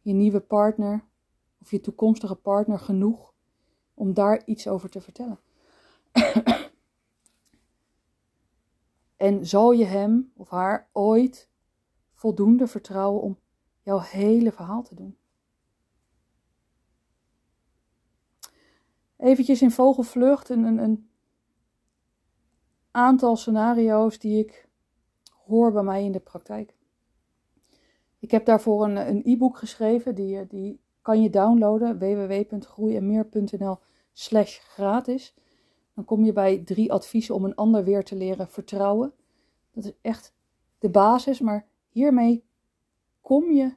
je 0.01 0.13
nieuwe 0.13 0.39
partner 0.39 1.05
of 1.59 1.71
je 1.71 1.81
toekomstige 1.81 2.35
partner 2.35 2.79
genoeg 2.79 3.33
om 3.93 4.13
daar 4.13 4.45
iets 4.45 4.67
over 4.67 4.89
te 4.89 5.01
vertellen? 5.01 5.39
En 9.15 9.47
zal 9.47 9.71
je 9.71 9.85
hem 9.85 10.31
of 10.35 10.49
haar 10.49 10.89
ooit 10.91 11.49
voldoende 12.13 12.67
vertrouwen 12.67 13.21
om 13.21 13.39
jouw 13.81 13.99
hele 13.99 14.51
verhaal 14.51 14.83
te 14.83 14.95
doen? 14.95 15.17
Eventjes 19.21 19.61
in 19.61 19.71
vogelvlucht 19.71 20.49
een, 20.49 20.63
een, 20.63 20.77
een 20.77 21.09
aantal 22.91 23.35
scenario's 23.35 24.19
die 24.19 24.39
ik 24.39 24.67
hoor 25.45 25.71
bij 25.71 25.83
mij 25.83 26.03
in 26.03 26.11
de 26.11 26.19
praktijk. 26.19 26.75
Ik 28.19 28.31
heb 28.31 28.45
daarvoor 28.45 28.85
een 28.85 29.21
e-book 29.25 29.57
geschreven, 29.57 30.15
die, 30.15 30.47
die 30.47 30.79
kan 31.01 31.21
je 31.21 31.29
downloaden, 31.29 31.99
www.groeienmeer.nl 31.99 33.77
slash 34.13 34.59
gratis. 34.59 35.35
Dan 35.93 36.05
kom 36.05 36.23
je 36.25 36.33
bij 36.33 36.57
drie 36.57 36.91
adviezen 36.91 37.35
om 37.35 37.45
een 37.45 37.55
ander 37.55 37.83
weer 37.83 38.03
te 38.03 38.15
leren 38.15 38.49
vertrouwen. 38.49 39.13
Dat 39.71 39.83
is 39.83 39.93
echt 40.01 40.33
de 40.79 40.89
basis, 40.89 41.39
maar 41.39 41.67
hiermee 41.89 42.43
kom 43.21 43.51
je 43.51 43.75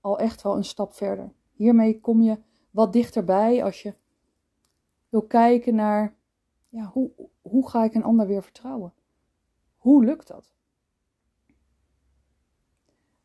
al 0.00 0.18
echt 0.18 0.42
wel 0.42 0.56
een 0.56 0.64
stap 0.64 0.94
verder. 0.94 1.32
Hiermee 1.52 2.00
kom 2.00 2.22
je 2.22 2.38
wat 2.70 2.92
dichterbij 2.92 3.64
als 3.64 3.82
je 3.82 3.94
wil 5.12 5.22
kijken 5.22 5.74
naar 5.74 6.16
ja, 6.68 6.84
hoe, 6.84 7.10
hoe 7.42 7.68
ga 7.68 7.84
ik 7.84 7.94
een 7.94 8.04
ander 8.04 8.26
weer 8.26 8.42
vertrouwen? 8.42 8.94
Hoe 9.76 10.04
lukt 10.04 10.28
dat? 10.28 10.54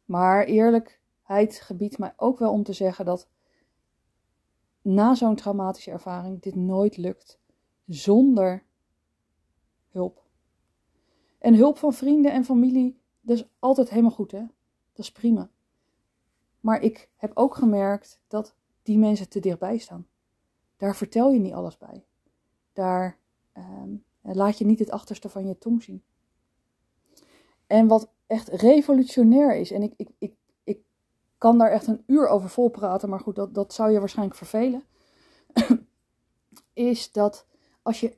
Maar 0.06 0.46
eerlijkheid 0.46 1.60
gebiedt 1.60 1.98
mij 1.98 2.14
ook 2.16 2.40
wel 2.40 2.52
om 2.52 2.64
te 2.64 2.74
zeggen 2.74 3.06
dat 3.06 3.30
na 4.82 5.16
zo'n 5.16 5.36
traumatische 5.36 5.92
ervaring 5.92 6.42
dit 6.42 6.56
nooit 6.56 6.98
lukt 6.98 7.40
zonder 7.86 8.64
hulp. 9.90 10.24
En 11.38 11.56
hulp 11.56 11.78
van 11.78 11.94
vrienden 11.94 12.32
en 12.32 12.46
familie, 12.46 13.00
dat 13.22 13.38
is 13.38 13.50
altijd 13.60 13.90
helemaal 13.90 14.12
goed, 14.12 14.32
hè? 14.32 14.46
Dat 14.94 15.06
is 15.06 15.12
prima. 15.12 15.50
Maar 16.60 16.82
ik 16.82 17.10
heb 17.16 17.32
ook 17.34 17.56
gemerkt 17.56 18.22
dat 18.28 18.56
die 18.82 18.98
mensen 18.98 19.30
te 19.30 19.40
dichtbij 19.40 19.78
staan. 19.78 20.08
Daar 20.78 20.96
vertel 20.96 21.32
je 21.32 21.40
niet 21.40 21.54
alles 21.54 21.78
bij. 21.78 22.06
Daar 22.74 23.18
ehm, 23.52 23.96
laat 24.22 24.58
je 24.58 24.66
niet 24.66 24.80
het 24.80 24.92
achterste 24.92 25.30
van 25.30 25.48
je 25.48 25.58
tong 25.58 25.84
zien. 25.84 26.04
En 27.68 27.88
wat 27.88 28.10
echt 28.28 28.48
revolutionair 28.48 29.56
is, 29.56 29.72
en 29.72 29.82
ik, 29.82 29.94
ik, 29.98 30.10
ik, 30.18 30.34
ik 30.64 30.80
kan 31.38 31.58
daar 31.58 31.72
echt 31.72 31.88
een 31.88 32.04
uur 32.06 32.28
over 32.28 32.50
vol 32.50 32.70
praten, 32.70 33.10
maar 33.10 33.20
goed, 33.20 33.36
dat, 33.36 33.54
dat 33.54 33.74
zou 33.74 33.92
je 33.92 34.00
waarschijnlijk 34.00 34.38
vervelen. 34.38 34.84
is 36.74 37.12
dat 37.12 37.46
als 37.82 38.00
je 38.00 38.18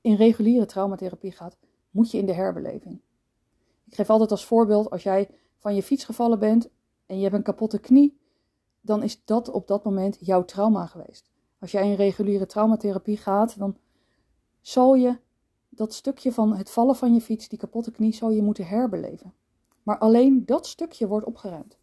in 0.00 0.14
reguliere 0.14 0.66
traumatherapie 0.66 1.32
gaat, 1.32 1.56
moet 1.90 2.10
je 2.10 2.18
in 2.18 2.26
de 2.26 2.32
herbeleving. 2.32 3.00
Ik 3.84 3.94
geef 3.94 4.10
altijd 4.10 4.30
als 4.30 4.44
voorbeeld, 4.44 4.90
als 4.90 5.02
jij 5.02 5.30
van 5.58 5.74
je 5.74 5.82
fiets 5.82 6.04
gevallen 6.04 6.38
bent 6.38 6.70
en 7.06 7.16
je 7.16 7.22
hebt 7.22 7.34
een 7.34 7.42
kapotte 7.42 7.78
knie, 7.78 8.20
dan 8.82 9.02
is 9.02 9.24
dat 9.24 9.50
op 9.50 9.66
dat 9.66 9.84
moment 9.84 10.18
jouw 10.20 10.44
trauma 10.44 10.86
geweest. 10.86 11.30
Als 11.58 11.70
jij 11.70 11.88
in 11.90 11.94
reguliere 11.94 12.46
traumatherapie 12.46 13.16
gaat, 13.16 13.58
dan 13.58 13.76
zal 14.60 14.94
je 14.94 15.18
dat 15.68 15.94
stukje 15.94 16.32
van 16.32 16.56
het 16.56 16.70
vallen 16.70 16.96
van 16.96 17.14
je 17.14 17.20
fiets, 17.20 17.48
die 17.48 17.58
kapotte 17.58 17.90
knie, 17.90 18.14
zal 18.14 18.30
je 18.30 18.42
moeten 18.42 18.66
herbeleven. 18.66 19.34
Maar 19.82 19.98
alleen 19.98 20.46
dat 20.46 20.66
stukje 20.66 21.08
wordt 21.08 21.26
opgeruimd. 21.26 21.78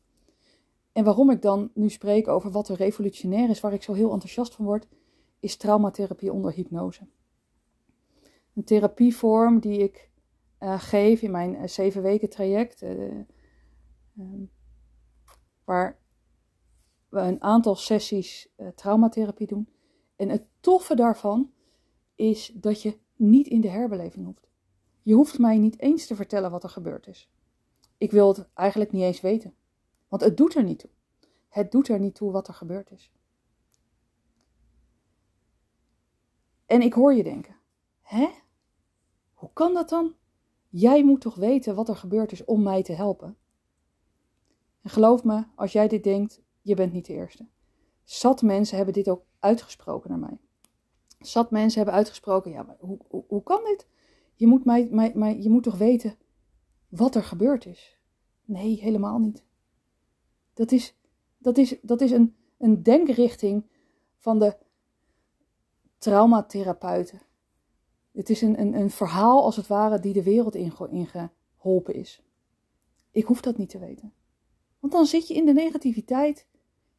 En 0.91 1.03
waarom 1.03 1.29
ik 1.29 1.41
dan 1.41 1.71
nu 1.73 1.89
spreek 1.89 2.27
over 2.27 2.51
wat 2.51 2.69
er 2.69 2.75
revolutionair 2.75 3.49
is, 3.49 3.59
waar 3.59 3.73
ik 3.73 3.83
zo 3.83 3.93
heel 3.93 4.11
enthousiast 4.11 4.55
van 4.55 4.65
word, 4.65 4.87
is 5.39 5.57
traumatherapie 5.57 6.33
onder 6.33 6.51
hypnose. 6.51 7.07
Een 8.53 8.63
therapievorm 8.63 9.59
die 9.59 9.77
ik 9.77 10.09
uh, 10.59 10.79
geef 10.79 11.21
in 11.21 11.31
mijn 11.31 11.55
uh, 11.55 11.67
zeven 11.67 12.01
weken 12.01 12.29
traject, 12.29 12.81
uh, 12.81 13.23
waar 15.63 15.99
we 17.09 17.19
een 17.19 17.41
aantal 17.41 17.75
sessies 17.75 18.49
traumatherapie 18.75 19.47
doen. 19.47 19.69
En 20.15 20.29
het 20.29 20.47
toffe 20.59 20.95
daarvan 20.95 21.51
is 22.15 22.51
dat 22.53 22.81
je 22.81 22.97
niet 23.15 23.47
in 23.47 23.61
de 23.61 23.69
herbeleving 23.69 24.25
hoeft. 24.25 24.47
Je 25.01 25.13
hoeft 25.13 25.39
mij 25.39 25.57
niet 25.57 25.79
eens 25.79 26.05
te 26.07 26.15
vertellen 26.15 26.51
wat 26.51 26.63
er 26.63 26.69
gebeurd 26.69 27.07
is. 27.07 27.31
Ik 27.97 28.11
wil 28.11 28.27
het 28.27 28.49
eigenlijk 28.53 28.91
niet 28.91 29.03
eens 29.03 29.21
weten, 29.21 29.53
want 30.07 30.21
het 30.21 30.37
doet 30.37 30.55
er 30.55 30.63
niet 30.63 30.79
toe. 30.79 30.89
Het 31.49 31.71
doet 31.71 31.87
er 31.87 31.99
niet 31.99 32.15
toe 32.15 32.31
wat 32.31 32.47
er 32.47 32.53
gebeurd 32.53 32.91
is. 32.91 33.11
En 36.65 36.81
ik 36.81 36.93
hoor 36.93 37.13
je 37.13 37.23
denken: 37.23 37.55
hè? 38.01 38.29
Hoe 39.33 39.49
kan 39.53 39.73
dat 39.73 39.89
dan? 39.89 40.15
Jij 40.69 41.03
moet 41.03 41.21
toch 41.21 41.35
weten 41.35 41.75
wat 41.75 41.89
er 41.89 41.95
gebeurd 41.95 42.31
is 42.31 42.45
om 42.45 42.63
mij 42.63 42.83
te 42.83 42.93
helpen? 42.93 43.37
En 44.81 44.89
geloof 44.89 45.23
me, 45.23 45.43
als 45.55 45.71
jij 45.71 45.87
dit 45.87 46.03
denkt, 46.03 46.41
je 46.61 46.75
bent 46.75 46.93
niet 46.93 47.05
de 47.05 47.13
eerste. 47.13 47.47
Zat 48.03 48.41
mensen 48.41 48.75
hebben 48.75 48.93
dit 48.93 49.09
ook 49.09 49.25
uitgesproken 49.39 50.09
naar 50.09 50.19
mij. 50.19 50.37
Zat 51.19 51.51
mensen 51.51 51.77
hebben 51.77 51.97
uitgesproken, 51.97 52.51
ja, 52.51 52.63
maar 52.63 52.77
hoe, 52.79 52.99
hoe, 53.07 53.23
hoe 53.27 53.43
kan 53.43 53.63
dit? 53.63 53.87
Je 54.35 54.47
moet, 54.47 54.65
mij, 54.65 54.87
mij, 54.91 55.11
mij, 55.15 55.39
je 55.41 55.49
moet 55.49 55.63
toch 55.63 55.77
weten 55.77 56.17
wat 56.89 57.15
er 57.15 57.23
gebeurd 57.23 57.65
is? 57.65 57.99
Nee, 58.45 58.79
helemaal 58.79 59.19
niet. 59.19 59.43
Dat 60.53 60.71
is, 60.71 60.95
dat 61.37 61.57
is, 61.57 61.79
dat 61.81 62.01
is 62.01 62.11
een, 62.11 62.35
een 62.57 62.83
denkrichting 62.83 63.65
van 64.17 64.39
de 64.39 64.57
traumatherapeuten. 65.97 67.21
Het 68.11 68.29
is 68.29 68.41
een, 68.41 68.59
een, 68.59 68.73
een 68.73 68.89
verhaal 68.89 69.43
als 69.43 69.55
het 69.55 69.67
ware 69.67 69.99
die 69.99 70.13
de 70.13 70.23
wereld 70.23 70.55
ingeholpen 70.55 71.93
is. 71.93 72.23
Ik 73.11 73.25
hoef 73.25 73.41
dat 73.41 73.57
niet 73.57 73.69
te 73.69 73.79
weten. 73.79 74.13
Want 74.79 74.93
dan 74.93 75.05
zit 75.05 75.27
je 75.27 75.33
in 75.33 75.45
de 75.45 75.53
negativiteit. 75.53 76.47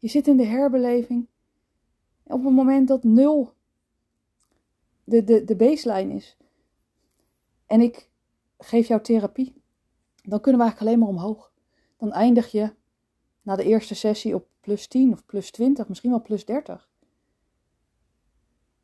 Je 0.01 0.09
zit 0.09 0.27
in 0.27 0.37
de 0.37 0.45
herbeleving. 0.45 1.27
Op 2.23 2.45
het 2.45 2.55
moment 2.55 2.89
dat 2.89 3.05
nul 3.05 3.53
de, 5.05 5.25
de, 5.25 5.45
de 5.45 5.57
baseline 5.57 6.15
is. 6.15 6.37
En 7.67 7.81
ik 7.81 8.11
geef 8.59 8.89
jou 8.89 9.03
therapie. 9.03 9.63
Dan 10.23 10.41
kunnen 10.41 10.61
we 10.61 10.67
eigenlijk 10.67 10.81
alleen 10.81 10.99
maar 10.99 11.23
omhoog. 11.23 11.53
Dan 11.97 12.13
eindig 12.13 12.51
je 12.51 12.73
na 13.43 13.57
de 13.57 13.65
eerste 13.65 13.95
sessie 13.95 14.35
op 14.35 14.47
plus 14.61 14.87
10 14.87 15.13
of 15.13 15.27
plus 15.27 15.51
20, 15.51 15.89
misschien 15.89 16.11
wel 16.11 16.23
plus 16.23 16.45
30. 16.45 16.89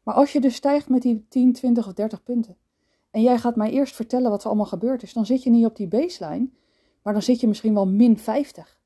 Maar 0.02 0.14
als 0.14 0.32
je 0.32 0.40
dus 0.40 0.54
stijgt 0.54 0.88
met 0.88 1.02
die 1.02 1.26
10, 1.28 1.52
20 1.52 1.86
of 1.86 1.92
30 1.92 2.22
punten. 2.22 2.56
En 3.10 3.22
jij 3.22 3.38
gaat 3.38 3.56
mij 3.56 3.70
eerst 3.70 3.94
vertellen 3.94 4.30
wat 4.30 4.40
er 4.40 4.46
allemaal 4.46 4.66
gebeurd 4.66 5.02
is. 5.02 5.12
Dan 5.12 5.26
zit 5.26 5.42
je 5.42 5.50
niet 5.50 5.64
op 5.64 5.76
die 5.76 5.88
baseline. 5.88 6.48
Maar 7.02 7.12
dan 7.12 7.22
zit 7.22 7.40
je 7.40 7.48
misschien 7.48 7.74
wel 7.74 7.86
min 7.86 8.18
50. 8.18 8.80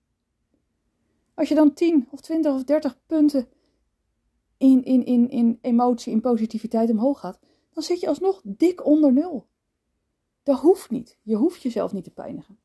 Als 1.40 1.49
je 1.49 1.54
dan 1.54 1.73
10 1.73 2.09
of 2.11 2.20
20 2.20 2.54
of 2.54 2.64
30 2.64 2.99
punten 3.06 3.49
in, 4.56 4.85
in, 4.85 5.04
in, 5.04 5.30
in 5.30 5.59
emotie, 5.61 6.12
in 6.12 6.20
positiviteit 6.20 6.90
omhoog 6.90 7.20
gaat, 7.20 7.38
dan 7.73 7.82
zit 7.82 8.00
je 8.00 8.09
alsnog 8.09 8.40
dik 8.44 8.85
onder 8.85 9.12
nul. 9.12 9.47
Dat 10.42 10.59
hoeft 10.59 10.90
niet. 10.90 11.18
Je 11.23 11.37
hoeft 11.37 11.62
jezelf 11.62 11.92
niet 11.92 12.04
te 12.04 12.11
pijnigen. 12.11 12.59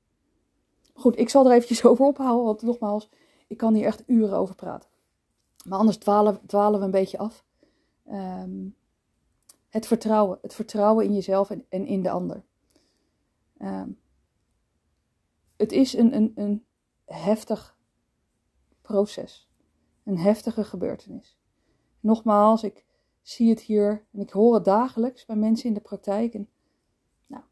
Goed, 0.94 1.20
ik 1.20 1.30
zal 1.30 1.46
er 1.46 1.52
eventjes 1.52 1.86
over 1.90 2.06
ophouden, 2.06 2.46
want 2.46 2.62
nogmaals, 2.62 3.10
ik 3.48 3.58
kan 3.58 3.74
hier 3.74 3.86
echt 3.86 4.04
uren 4.06 4.38
over 4.38 4.56
praten. 4.56 4.90
Maar 5.66 5.80
anders 5.80 5.98
dwalen, 5.98 6.40
dwalen 6.46 6.80
we 6.80 6.86
een 6.86 6.92
beetje 6.92 7.18
af. 7.18 7.46
Ehm, 8.06 8.68
het 9.70 9.88
vertrouwen. 9.88 10.40
Het 10.42 10.54
vertrouwen 10.54 11.06
in 11.06 11.14
jezelf 11.14 11.50
en, 11.50 11.86
in 11.86 12.04
de 12.04 12.10
ander. 12.10 12.44
Ehm, 13.58 13.90
het 15.58 15.72
is 15.72 15.94
een, 15.94 16.16
een, 16.16 16.32
een 16.36 16.66
heftig 17.06 17.75
proces. 18.86 19.50
Een 20.04 20.18
heftige 20.18 20.64
gebeurtenis. 20.64 21.40
Nogmaals, 22.00 22.64
ik 22.64 22.86
zie 23.22 23.50
het 23.50 23.62
hier 23.62 24.06
en 24.12 24.20
ik 24.20 24.30
hoor 24.30 24.54
het 24.54 24.66
dagelijks 24.66 25.26
bij 25.26 25.36
mensen 25.36 25.68
in 25.68 25.74
de 25.74 25.80
praktijk. 25.80 26.34
En, 26.34 26.50
nou, 27.28 27.44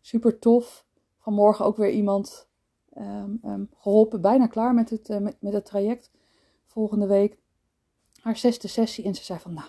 super 0.00 0.38
tof. 0.38 0.86
Vanmorgen 1.18 1.64
ook 1.64 1.76
weer 1.76 1.90
iemand 1.90 2.48
um, 2.96 3.70
geholpen, 3.74 4.20
bijna 4.20 4.46
klaar 4.46 4.74
met 4.74 4.90
het, 4.90 5.08
uh, 5.08 5.18
met, 5.18 5.36
met 5.40 5.52
het 5.52 5.64
traject. 5.64 6.10
Volgende 6.66 7.06
week 7.06 7.38
haar 8.20 8.36
zesde 8.36 8.68
sessie. 8.68 9.04
En 9.04 9.14
ze 9.14 9.24
zei 9.24 9.38
van, 9.38 9.54
nou, 9.54 9.68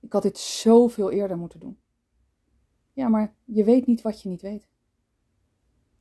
ik 0.00 0.12
had 0.12 0.22
dit 0.22 0.38
zoveel 0.38 1.10
eerder 1.10 1.38
moeten 1.38 1.60
doen. 1.60 1.78
Ja, 2.92 3.08
maar 3.08 3.34
je 3.44 3.64
weet 3.64 3.86
niet 3.86 4.02
wat 4.02 4.22
je 4.22 4.28
niet 4.28 4.42
weet. 4.42 4.68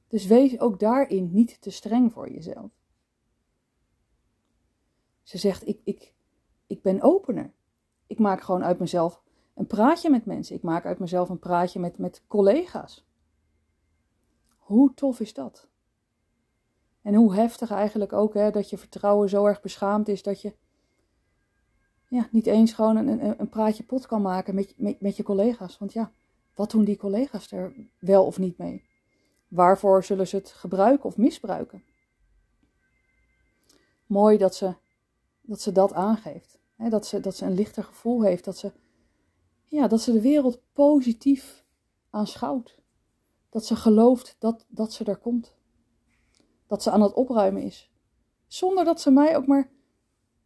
Dus 0.08 0.26
wees 0.26 0.60
ook 0.60 0.80
daarin 0.80 1.30
niet 1.32 1.62
te 1.62 1.70
streng 1.70 2.12
voor 2.12 2.32
jezelf. 2.32 2.72
Ze 5.24 5.38
zegt: 5.38 5.68
ik, 5.68 5.80
ik, 5.84 6.14
ik 6.68 6.82
ben 6.82 7.02
opener. 7.02 7.54
Ik 8.08 8.20
maak 8.20 8.42
gewoon 8.42 8.64
uit 8.64 8.80
mezelf 8.80 9.22
een 9.54 9.68
praatje 9.68 10.10
met 10.10 10.26
mensen. 10.26 10.56
Ik 10.56 10.62
maak 10.62 10.86
uit 10.86 11.00
mezelf 11.00 11.30
een 11.30 11.40
praatje 11.40 11.80
met, 11.80 11.98
met 11.98 12.24
collega's. 12.28 13.06
Hoe 14.58 14.94
tof 14.94 15.20
is 15.20 15.34
dat? 15.34 15.68
En 17.02 17.14
hoe 17.14 17.36
heftig 17.36 17.72
eigenlijk 17.72 18.14
ook 18.14 18.34
hè, 18.34 18.52
dat 18.52 18.70
je 18.70 18.78
vertrouwen 18.78 19.30
zo 19.30 19.46
erg 19.46 19.62
beschaamd 19.62 20.08
is 20.08 20.24
dat 20.24 20.42
je 20.42 20.56
ja, 22.08 22.28
niet 22.32 22.46
eens 22.46 22.74
gewoon 22.74 22.96
een, 22.96 23.08
een, 23.08 23.40
een 23.40 23.50
praatje 23.50 23.84
pot 23.84 24.06
kan 24.06 24.22
maken 24.22 24.56
met, 24.56 24.74
met, 24.78 25.02
met 25.02 25.18
je 25.18 25.24
collega's. 25.24 25.78
Want 25.78 25.94
ja, 25.94 26.12
wat 26.54 26.72
doen 26.72 26.84
die 26.84 26.98
collega's 26.98 27.52
er 27.52 27.74
wel 28.00 28.26
of 28.26 28.38
niet 28.38 28.58
mee? 28.58 28.86
Waarvoor 29.48 30.04
zullen 30.04 30.28
ze 30.28 30.36
het 30.36 30.50
gebruiken 30.50 31.06
of 31.06 31.18
misbruiken? 31.18 31.84
Mooi 34.06 34.38
dat 34.38 34.56
ze 34.56 34.76
dat, 35.44 35.62
ze 35.62 35.72
dat 35.72 35.94
aangeeft. 35.94 36.60
Dat, 36.90 37.06
ze, 37.06 37.20
dat 37.20 37.36
ze 37.36 37.46
een 37.46 37.54
lichter 37.54 37.84
gevoel 37.84 38.22
heeft. 38.22 38.46
Dat 38.46 38.58
ze, 38.58 38.72
ja, 39.66 39.88
dat 39.88 40.02
ze 40.02 40.12
de 40.12 40.22
wereld 40.22 40.62
positief 40.74 41.66
aanschouwt. 42.10 42.78
Dat 43.50 43.66
ze 43.66 43.76
gelooft 43.76 44.36
dat, 44.40 44.66
dat 44.68 44.94
ze 44.94 45.04
er 45.04 45.18
komt. 45.18 45.56
Dat 46.68 46.84
ze 46.84 46.92
aan 46.92 47.02
het 47.02 47.14
opruimen 47.14 47.62
is. 47.62 47.92
Zonder 48.48 48.86
dat 48.86 49.02
ze 49.02 49.12
mij 49.12 49.38
ook 49.38 49.48
maar 49.48 49.72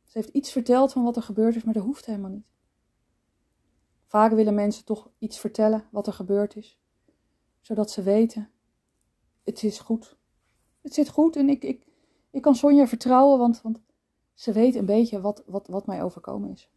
ze 0.08 0.18
heeft 0.18 0.30
iets 0.30 0.52
verteld 0.52 0.92
van 0.92 1.04
wat 1.04 1.16
er 1.16 1.22
gebeurd 1.22 1.56
is, 1.56 1.64
maar 1.64 1.74
dat 1.74 1.84
hoeft 1.84 2.06
helemaal 2.06 2.30
niet. 2.30 2.46
Vaak 4.06 4.32
willen 4.32 4.54
mensen 4.54 4.86
toch 4.86 5.10
iets 5.18 5.40
vertellen 5.40 5.88
wat 5.92 6.08
er 6.08 6.14
gebeurd 6.14 6.56
is, 6.56 6.80
zodat 7.62 7.92
ze 7.92 8.02
weten: 8.02 8.50
het 9.44 9.64
is 9.64 9.80
goed. 9.80 10.18
Het 10.82 10.94
zit 10.94 11.10
goed 11.10 11.36
en 11.36 11.50
ik, 11.50 11.64
ik, 11.64 11.88
ik 12.32 12.42
kan 12.42 12.56
Sonja 12.56 12.88
vertrouwen, 12.88 13.40
want, 13.40 13.62
want 13.62 13.80
ze 14.38 14.52
weet 14.52 14.76
een 14.76 14.86
beetje 14.86 15.22
wat, 15.22 15.44
wat, 15.46 15.68
wat 15.68 15.88
mij 15.88 16.04
overkomen 16.04 16.52
is. 16.52 16.72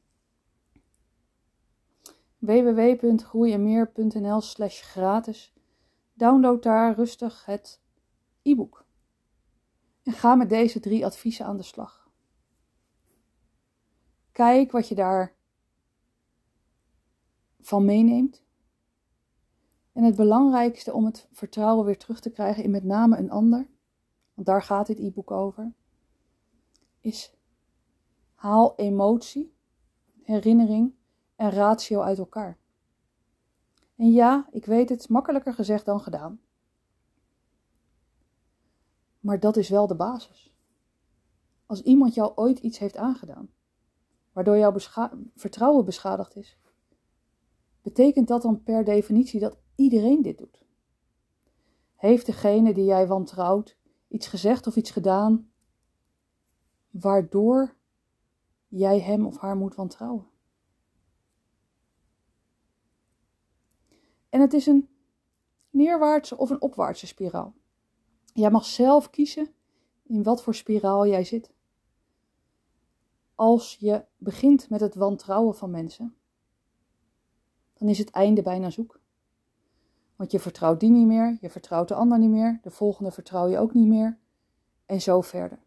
www.groeienmeer.nl 2.38 4.40
slash 4.40 4.82
gratis. 4.82 5.54
Download 6.12 6.62
daar 6.62 6.94
rustig 6.94 7.44
het 7.44 7.80
e-book. 8.42 8.84
En 10.02 10.12
ga 10.12 10.34
met 10.34 10.48
deze 10.48 10.80
drie 10.80 11.04
adviezen 11.04 11.46
aan 11.46 11.56
de 11.56 11.62
slag. 11.62 12.10
Kijk 14.32 14.70
wat 14.70 14.88
je 14.88 14.94
daar 14.94 15.34
van 17.60 17.84
meeneemt. 17.84 18.44
En 19.92 20.02
het 20.02 20.16
belangrijkste 20.16 20.92
om 20.92 21.04
het 21.04 21.28
vertrouwen 21.32 21.84
weer 21.84 21.98
terug 21.98 22.20
te 22.20 22.30
krijgen 22.30 22.64
in 22.64 22.70
met 22.70 22.84
name 22.84 23.18
een 23.18 23.30
ander, 23.30 23.66
want 24.34 24.46
daar 24.46 24.62
gaat 24.62 24.86
dit 24.86 24.98
e-book 24.98 25.30
over, 25.30 25.72
is 27.00 27.38
haal 28.40 28.76
emotie, 28.76 29.54
herinnering 30.22 30.94
en 31.36 31.50
ratio 31.50 32.00
uit 32.00 32.18
elkaar. 32.18 32.58
En 33.96 34.10
ja, 34.10 34.48
ik 34.50 34.64
weet 34.64 34.88
het, 34.88 35.08
makkelijker 35.08 35.54
gezegd 35.54 35.84
dan 35.84 36.00
gedaan. 36.00 36.40
Maar 39.20 39.40
dat 39.40 39.56
is 39.56 39.68
wel 39.68 39.86
de 39.86 39.94
basis. 39.94 40.52
Als 41.66 41.82
iemand 41.82 42.14
jou 42.14 42.32
ooit 42.34 42.58
iets 42.58 42.78
heeft 42.78 42.96
aangedaan, 42.96 43.50
waardoor 44.32 44.56
jouw 44.56 44.74
vertrouwen 45.34 45.84
beschadigd 45.84 46.36
is. 46.36 46.58
Betekent 47.82 48.28
dat 48.28 48.42
dan 48.42 48.62
per 48.62 48.84
definitie 48.84 49.40
dat 49.40 49.58
iedereen 49.74 50.22
dit 50.22 50.38
doet? 50.38 50.64
Heeft 51.94 52.26
degene 52.26 52.74
die 52.74 52.84
jij 52.84 53.06
wantrouwt 53.06 53.76
iets 54.08 54.26
gezegd 54.26 54.66
of 54.66 54.76
iets 54.76 54.90
gedaan 54.90 55.50
waardoor 56.90 57.78
jij 58.70 59.00
hem 59.00 59.26
of 59.26 59.38
haar 59.38 59.56
moet 59.56 59.74
wantrouwen? 59.74 60.26
En 64.28 64.40
het 64.40 64.52
is 64.52 64.66
een 64.66 64.88
neerwaartse 65.70 66.36
of 66.36 66.50
een 66.50 66.60
opwaartse 66.62 67.06
spiraal. 67.06 67.54
Jij 68.32 68.50
mag 68.50 68.64
zelf 68.64 69.10
kiezen 69.10 69.54
in 70.02 70.22
wat 70.22 70.42
voor 70.42 70.54
spiraal 70.54 71.06
jij 71.06 71.24
zit 71.24 71.50
als 73.40 73.76
je 73.80 74.04
begint 74.16 74.68
met 74.68 74.80
het 74.80 74.94
wantrouwen 74.94 75.54
van 75.54 75.70
mensen, 75.70 76.14
dan 77.74 77.88
is 77.88 77.98
het 77.98 78.10
einde 78.10 78.42
bijna 78.42 78.70
zoek. 78.70 79.00
Want 80.16 80.30
je 80.30 80.40
vertrouwt 80.40 80.80
die 80.80 80.90
niet 80.90 81.06
meer, 81.06 81.38
je 81.40 81.50
vertrouwt 81.50 81.88
de 81.88 81.94
ander 81.94 82.18
niet 82.18 82.30
meer, 82.30 82.58
de 82.62 82.70
volgende 82.70 83.10
vertrouw 83.10 83.48
je 83.48 83.58
ook 83.58 83.74
niet 83.74 83.86
meer 83.86 84.18
en 84.86 85.00
zo 85.00 85.20
verder. 85.20 85.58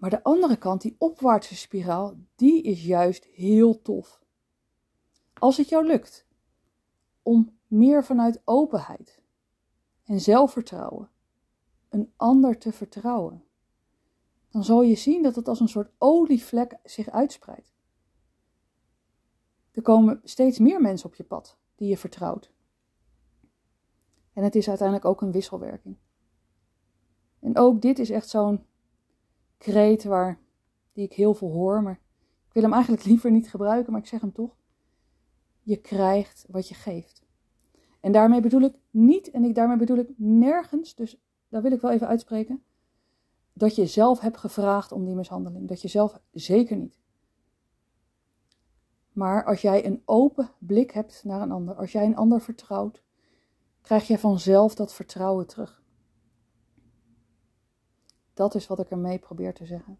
Maar 0.00 0.10
de 0.10 0.22
andere 0.22 0.56
kant, 0.56 0.80
die 0.80 0.96
opwaartse 0.98 1.56
spiraal, 1.56 2.14
die 2.34 2.62
is 2.62 2.84
juist 2.84 3.24
heel 3.24 3.82
tof. 3.82 4.22
Als 5.32 5.56
het 5.56 5.68
jou 5.68 5.86
lukt 5.86 6.26
om 7.22 7.58
meer 7.66 8.04
vanuit 8.04 8.42
openheid 8.44 9.22
en 10.04 10.20
zelfvertrouwen 10.20 11.10
een 11.88 12.12
ander 12.16 12.58
te 12.58 12.72
vertrouwen, 12.72 13.44
dan 14.50 14.64
zal 14.64 14.82
je 14.82 14.94
zien 14.94 15.22
dat 15.22 15.36
het 15.36 15.48
als 15.48 15.60
een 15.60 15.68
soort 15.68 15.92
olievlek 15.98 16.78
zich 16.84 17.10
uitspreidt. 17.10 17.72
Er 19.70 19.82
komen 19.82 20.20
steeds 20.24 20.58
meer 20.58 20.80
mensen 20.80 21.08
op 21.08 21.14
je 21.14 21.24
pad 21.24 21.58
die 21.74 21.88
je 21.88 21.98
vertrouwt. 21.98 22.52
En 24.32 24.42
het 24.42 24.54
is 24.54 24.68
uiteindelijk 24.68 25.06
ook 25.06 25.20
een 25.20 25.32
wisselwerking. 25.32 25.96
En 27.38 27.56
ook 27.56 27.82
dit 27.82 27.98
is 27.98 28.10
echt 28.10 28.28
zo'n 28.28 28.68
kreet 29.60 30.04
waar, 30.04 30.38
die 30.92 31.04
ik 31.04 31.12
heel 31.12 31.34
veel 31.34 31.50
hoor, 31.50 31.82
maar 31.82 32.00
ik 32.46 32.52
wil 32.52 32.62
hem 32.62 32.72
eigenlijk 32.72 33.04
liever 33.10 33.30
niet 33.30 33.50
gebruiken, 33.50 33.92
maar 33.92 34.00
ik 34.00 34.06
zeg 34.06 34.20
hem 34.20 34.32
toch. 34.32 34.56
Je 35.62 35.76
krijgt 35.76 36.44
wat 36.48 36.68
je 36.68 36.74
geeft. 36.74 37.22
En 38.00 38.12
daarmee 38.12 38.40
bedoel 38.40 38.60
ik 38.60 38.74
niet, 38.90 39.30
en 39.30 39.44
ik, 39.44 39.54
daarmee 39.54 39.76
bedoel 39.76 39.98
ik 39.98 40.08
nergens, 40.16 40.94
dus 40.94 41.20
daar 41.48 41.62
wil 41.62 41.72
ik 41.72 41.80
wel 41.80 41.90
even 41.90 42.06
uitspreken, 42.06 42.62
dat 43.52 43.74
je 43.74 43.86
zelf 43.86 44.20
hebt 44.20 44.36
gevraagd 44.36 44.92
om 44.92 45.04
die 45.04 45.14
mishandeling. 45.14 45.68
Dat 45.68 45.82
je 45.82 45.88
zelf 45.88 46.20
zeker 46.32 46.76
niet. 46.76 46.98
Maar 49.12 49.44
als 49.44 49.60
jij 49.60 49.86
een 49.86 50.02
open 50.04 50.50
blik 50.58 50.90
hebt 50.90 51.24
naar 51.24 51.42
een 51.42 51.52
ander, 51.52 51.74
als 51.74 51.92
jij 51.92 52.04
een 52.04 52.16
ander 52.16 52.40
vertrouwt, 52.40 53.02
krijg 53.80 54.06
je 54.06 54.18
vanzelf 54.18 54.74
dat 54.74 54.94
vertrouwen 54.94 55.46
terug. 55.46 55.79
Dat 58.40 58.54
is 58.54 58.66
wat 58.66 58.78
ik 58.78 58.90
ermee 58.90 59.18
probeer 59.18 59.54
te 59.54 59.66
zeggen. 59.66 59.98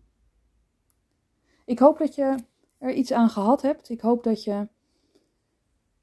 Ik 1.64 1.78
hoop 1.78 1.98
dat 1.98 2.14
je 2.14 2.36
er 2.78 2.92
iets 2.92 3.12
aan 3.12 3.28
gehad 3.28 3.62
hebt. 3.62 3.88
Ik 3.88 4.00
hoop 4.00 4.24
dat 4.24 4.44
je 4.44 4.68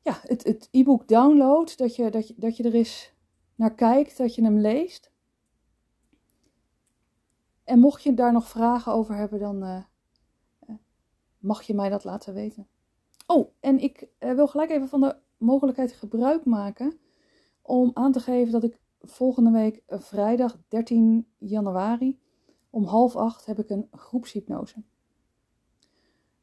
ja, 0.02 0.20
het, 0.22 0.68
e-book 0.72 1.08
downloadt, 1.08 1.78
dat 1.78 1.96
je, 1.96 2.10
dat, 2.10 2.28
je, 2.28 2.34
dat 2.38 2.58
je 2.58 2.64
er 2.64 2.74
eens 2.74 3.14
naar 3.56 3.74
kijkt, 3.76 4.18
dat 4.18 4.36
je 4.36 4.44
hem 4.44 4.60
leest. 4.60 5.12
En 7.64 7.80
mocht 7.80 8.04
je 8.04 8.14
daar 8.14 8.34
nog 8.34 8.48
vragen 8.48 8.92
over 8.92 9.16
hebben, 9.16 9.40
dan 9.40 9.64
uh, 9.64 9.84
mag 11.38 11.62
je 11.62 11.74
mij 11.74 11.90
dat 11.90 12.04
laten 12.04 12.34
weten. 12.34 12.68
Oh, 13.28 13.52
en 13.60 13.80
ik 13.80 14.08
uh, 14.20 14.34
wil 14.34 14.48
gelijk 14.48 14.70
even 14.70 14.88
van 14.88 15.02
de 15.02 15.16
mogelijkheid 15.38 15.92
gebruik 15.92 16.46
maken 16.46 17.00
om 17.62 17.92
aan 17.94 18.12
te 18.12 18.20
geven 18.20 18.52
dat 18.52 18.64
ik 18.64 18.80
volgende 19.02 19.52
week 19.52 19.84
vrijdag 19.88 20.58
13 20.68 21.28
januari 21.38 22.26
om 22.78 22.86
half 22.86 23.16
acht 23.16 23.46
heb 23.46 23.60
ik 23.60 23.70
een 23.70 23.88
groepshypnose. 23.92 24.84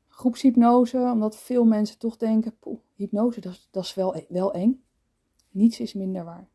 Groepshypnose, 0.09 0.99
omdat 0.99 1.37
veel 1.37 1.64
mensen 1.64 1.99
toch 1.99 2.16
denken, 2.16 2.59
poeh, 2.59 2.79
hypnose, 2.94 3.40
dat, 3.40 3.68
dat 3.70 3.85
is 3.85 3.94
wel, 3.94 4.25
wel 4.29 4.53
eng. 4.53 4.85
Niets 5.51 5.81
is 5.81 5.94
minder 5.94 6.25
waar. 6.25 6.49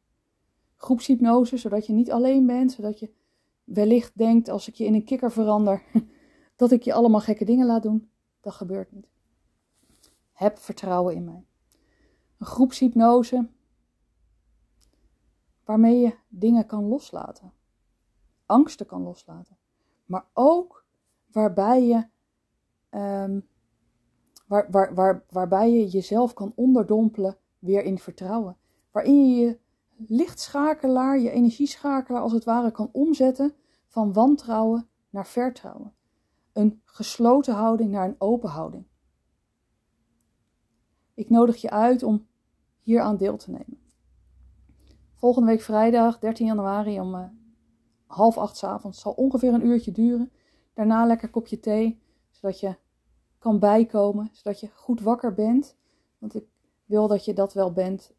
Groepshypnose, 0.76 1.58
zodat 1.58 1.86
je 1.86 1.94
niet 1.94 2.12
alleen 2.12 2.46
bent, 2.46 2.72
zodat 2.72 3.00
je 3.00 3.14
wellicht 3.64 4.18
denkt 4.18 4.50
als 4.50 4.68
ik 4.68 4.76
je 4.76 4.86
in 4.86 4.94
een 4.94 5.04
kikker 5.04 5.32
verander, 5.32 5.84
dat 6.56 6.72
ik 6.72 6.84
je 6.84 6.94
allemaal 6.94 7.22
gekke 7.22 7.46
dingen 7.46 7.66
laat 7.66 7.84
doen. 7.84 8.10
Dat 8.42 8.54
gebeurt 8.54 8.92
niet. 8.92 9.08
Heb 10.32 10.58
vertrouwen 10.58 11.16
in 11.16 11.24
mij. 11.24 11.46
Een 12.38 12.46
groepshypnose 12.46 13.50
waarmee 15.64 16.00
je 16.00 16.16
dingen 16.28 16.66
kan 16.66 16.84
loslaten. 16.84 17.54
Angsten 18.46 18.86
kan 18.86 19.02
loslaten. 19.02 19.59
Maar 20.10 20.26
ook 20.34 20.86
waarbij 21.32 21.84
je, 21.84 22.08
um, 22.98 23.48
waar, 24.48 24.68
waar, 24.72 24.94
waar, 24.94 25.26
waarbij 25.30 25.72
je 25.72 25.88
jezelf 25.88 26.34
kan 26.34 26.52
onderdompelen 26.56 27.38
weer 27.60 27.84
in 27.84 28.00
vertrouwen. 28.00 28.58
Waarin 28.92 29.30
je 29.30 29.46
je 29.46 29.60
lichtschakelaar, 30.08 31.20
je 31.20 31.32
energieschakelaar 31.32 32.22
als 32.22 32.32
het 32.32 32.44
ware 32.44 32.72
kan 32.72 32.90
omzetten 32.92 33.54
van 33.88 34.14
wantrouwen 34.14 34.88
naar 35.10 35.28
vertrouwen. 35.28 35.94
Een 36.54 36.82
gesloten 36.86 37.54
houding 37.54 37.92
naar 37.92 38.08
een 38.08 38.22
open 38.22 38.50
houding. 38.50 38.86
Ik 41.14 41.30
nodig 41.30 41.62
je 41.62 41.70
uit 41.70 42.04
om 42.04 42.28
hier 42.80 43.02
aan 43.02 43.18
deel 43.18 43.38
te 43.38 43.52
nemen. 43.52 43.82
Volgende 45.14 45.48
week 45.48 45.62
vrijdag 45.62 46.20
13 46.20 46.46
januari 46.46 47.00
om 47.00 47.16
uh, 47.16 47.26
half 48.10 48.38
acht 48.38 48.58
s 48.58 48.64
avonds. 48.64 49.00
Zal 49.00 49.12
ongeveer 49.12 49.54
een 49.54 49.66
uurtje 49.66 49.92
duren. 49.92 50.32
Daarna 50.74 51.06
lekker 51.06 51.30
kopje 51.30 51.60
thee, 51.60 52.02
zodat 52.30 52.60
je 52.60 52.76
kan 53.38 53.60
bijkomen, 53.60 54.30
zodat 54.32 54.60
je 54.60 54.70
goed 54.74 55.02
wakker 55.02 55.34
bent. 55.34 55.76
Want 56.18 56.36
ik 56.36 56.46
wil 56.86 57.08
dat 57.08 57.26
je 57.26 57.34
dat 57.34 57.54
wel 57.54 57.74
bent 57.74 58.14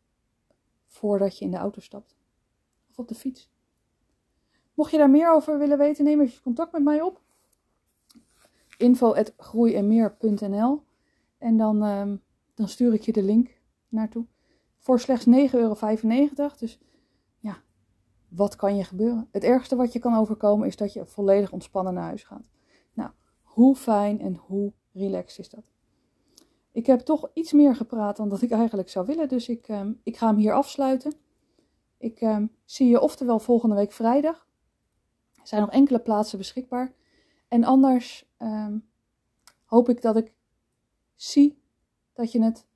voordat 0.87 1.39
je 1.39 1.45
in 1.45 1.51
de 1.51 1.57
auto 1.57 1.81
stapt. 1.81 2.17
Of 2.91 2.99
op 2.99 3.09
de 3.09 3.15
fiets. 3.15 3.51
Mocht 4.75 4.91
je 4.91 4.99
daar 4.99 5.11
meer 5.11 5.33
over 5.33 5.59
willen 5.59 5.79
weten, 5.79 6.05
neem 6.05 6.21
even 6.21 6.43
contact 6.43 6.73
met 6.73 6.83
mij 6.83 7.03
op. 7.03 7.21
info.groeienmeer.nl 8.79 10.83
En 11.39 11.57
dan, 11.57 11.83
um, 11.83 12.23
dan 12.55 12.69
stuur 12.69 12.95
ik 12.95 13.03
je 13.03 13.13
de 13.13 13.23
link 13.23 13.59
naartoe. 13.89 14.27
Voor 14.79 15.01
slechts 15.01 15.27
9,95 15.27 15.33
euro. 15.51 15.77
Dus 16.59 16.79
wat 18.31 18.57
kan 18.57 18.77
je 18.77 18.85
gebeuren? 18.85 19.29
Het 19.31 19.45
ergste 19.45 19.77
wat 19.77 19.93
je 19.93 19.99
kan 19.99 20.15
overkomen 20.15 20.67
is 20.67 20.77
dat 20.77 20.93
je 20.93 21.07
volledig 21.07 21.53
ontspannen 21.53 21.95
naar 21.95 22.05
huis 22.05 22.23
gaat. 22.23 22.49
Nou, 22.93 23.11
hoe 23.43 23.77
fijn 23.77 24.21
en 24.21 24.35
hoe 24.35 24.73
relaxed 24.93 25.39
is 25.39 25.49
dat? 25.49 25.73
Ik 26.73 26.87
heb 26.87 27.01
toch 27.01 27.31
iets 27.35 27.53
meer 27.53 27.77
gepraat 27.77 28.17
dan 28.17 28.29
dat 28.29 28.43
ik 28.43 28.51
eigenlijk 28.51 28.89
zou 28.89 29.07
willen, 29.07 29.29
dus 29.29 29.49
ik, 29.49 29.69
um, 29.69 30.01
ik 30.03 30.17
ga 30.17 30.27
hem 30.27 30.37
hier 30.37 30.53
afsluiten. 30.53 31.15
Ik 31.99 32.21
um, 32.21 32.57
zie 32.65 32.89
je 32.89 33.01
oftewel 33.01 33.39
volgende 33.39 33.75
week 33.75 33.93
vrijdag. 33.93 34.49
Er 35.35 35.47
zijn 35.47 35.61
nog 35.61 35.71
enkele 35.71 36.01
plaatsen 36.01 36.39
beschikbaar. 36.39 36.95
En 37.49 37.65
anders 37.65 38.31
um, 38.39 38.89
hoop 39.65 39.89
ik 39.89 40.03
dat 40.03 40.17
ik 40.17 40.33
zie 41.15 41.63
dat 42.13 42.33
je 42.33 42.43
het 42.43 42.67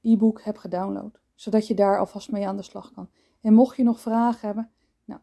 e-book 0.00 0.42
hebt 0.42 0.58
gedownload. 0.58 1.20
Zodat 1.34 1.66
je 1.66 1.74
daar 1.74 1.98
alvast 1.98 2.30
mee 2.30 2.46
aan 2.46 2.56
de 2.56 2.62
slag 2.62 2.92
kan. 2.92 3.08
En 3.44 3.54
mocht 3.54 3.76
je 3.76 3.82
nog 3.82 4.00
vragen 4.00 4.46
hebben, 4.46 4.70
nou, 5.04 5.20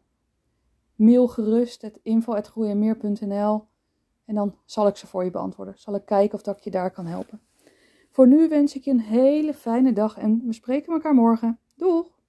mail 0.94 1.28
gerust 1.28 1.82
het 1.82 1.98
info.groeienmeer.nl 2.02 3.66
en 4.24 4.34
dan 4.34 4.54
zal 4.64 4.86
ik 4.86 4.96
ze 4.96 5.06
voor 5.06 5.24
je 5.24 5.30
beantwoorden. 5.30 5.74
Zal 5.78 5.94
ik 5.94 6.04
kijken 6.04 6.34
of 6.34 6.42
dat 6.42 6.56
ik 6.56 6.64
je 6.64 6.70
daar 6.70 6.90
kan 6.90 7.06
helpen. 7.06 7.40
Voor 8.10 8.26
nu 8.26 8.48
wens 8.48 8.74
ik 8.74 8.84
je 8.84 8.90
een 8.90 9.00
hele 9.00 9.54
fijne 9.54 9.92
dag 9.92 10.18
en 10.18 10.42
we 10.46 10.52
spreken 10.52 10.92
elkaar 10.92 11.14
morgen. 11.14 11.58
Doeg! 11.76 12.21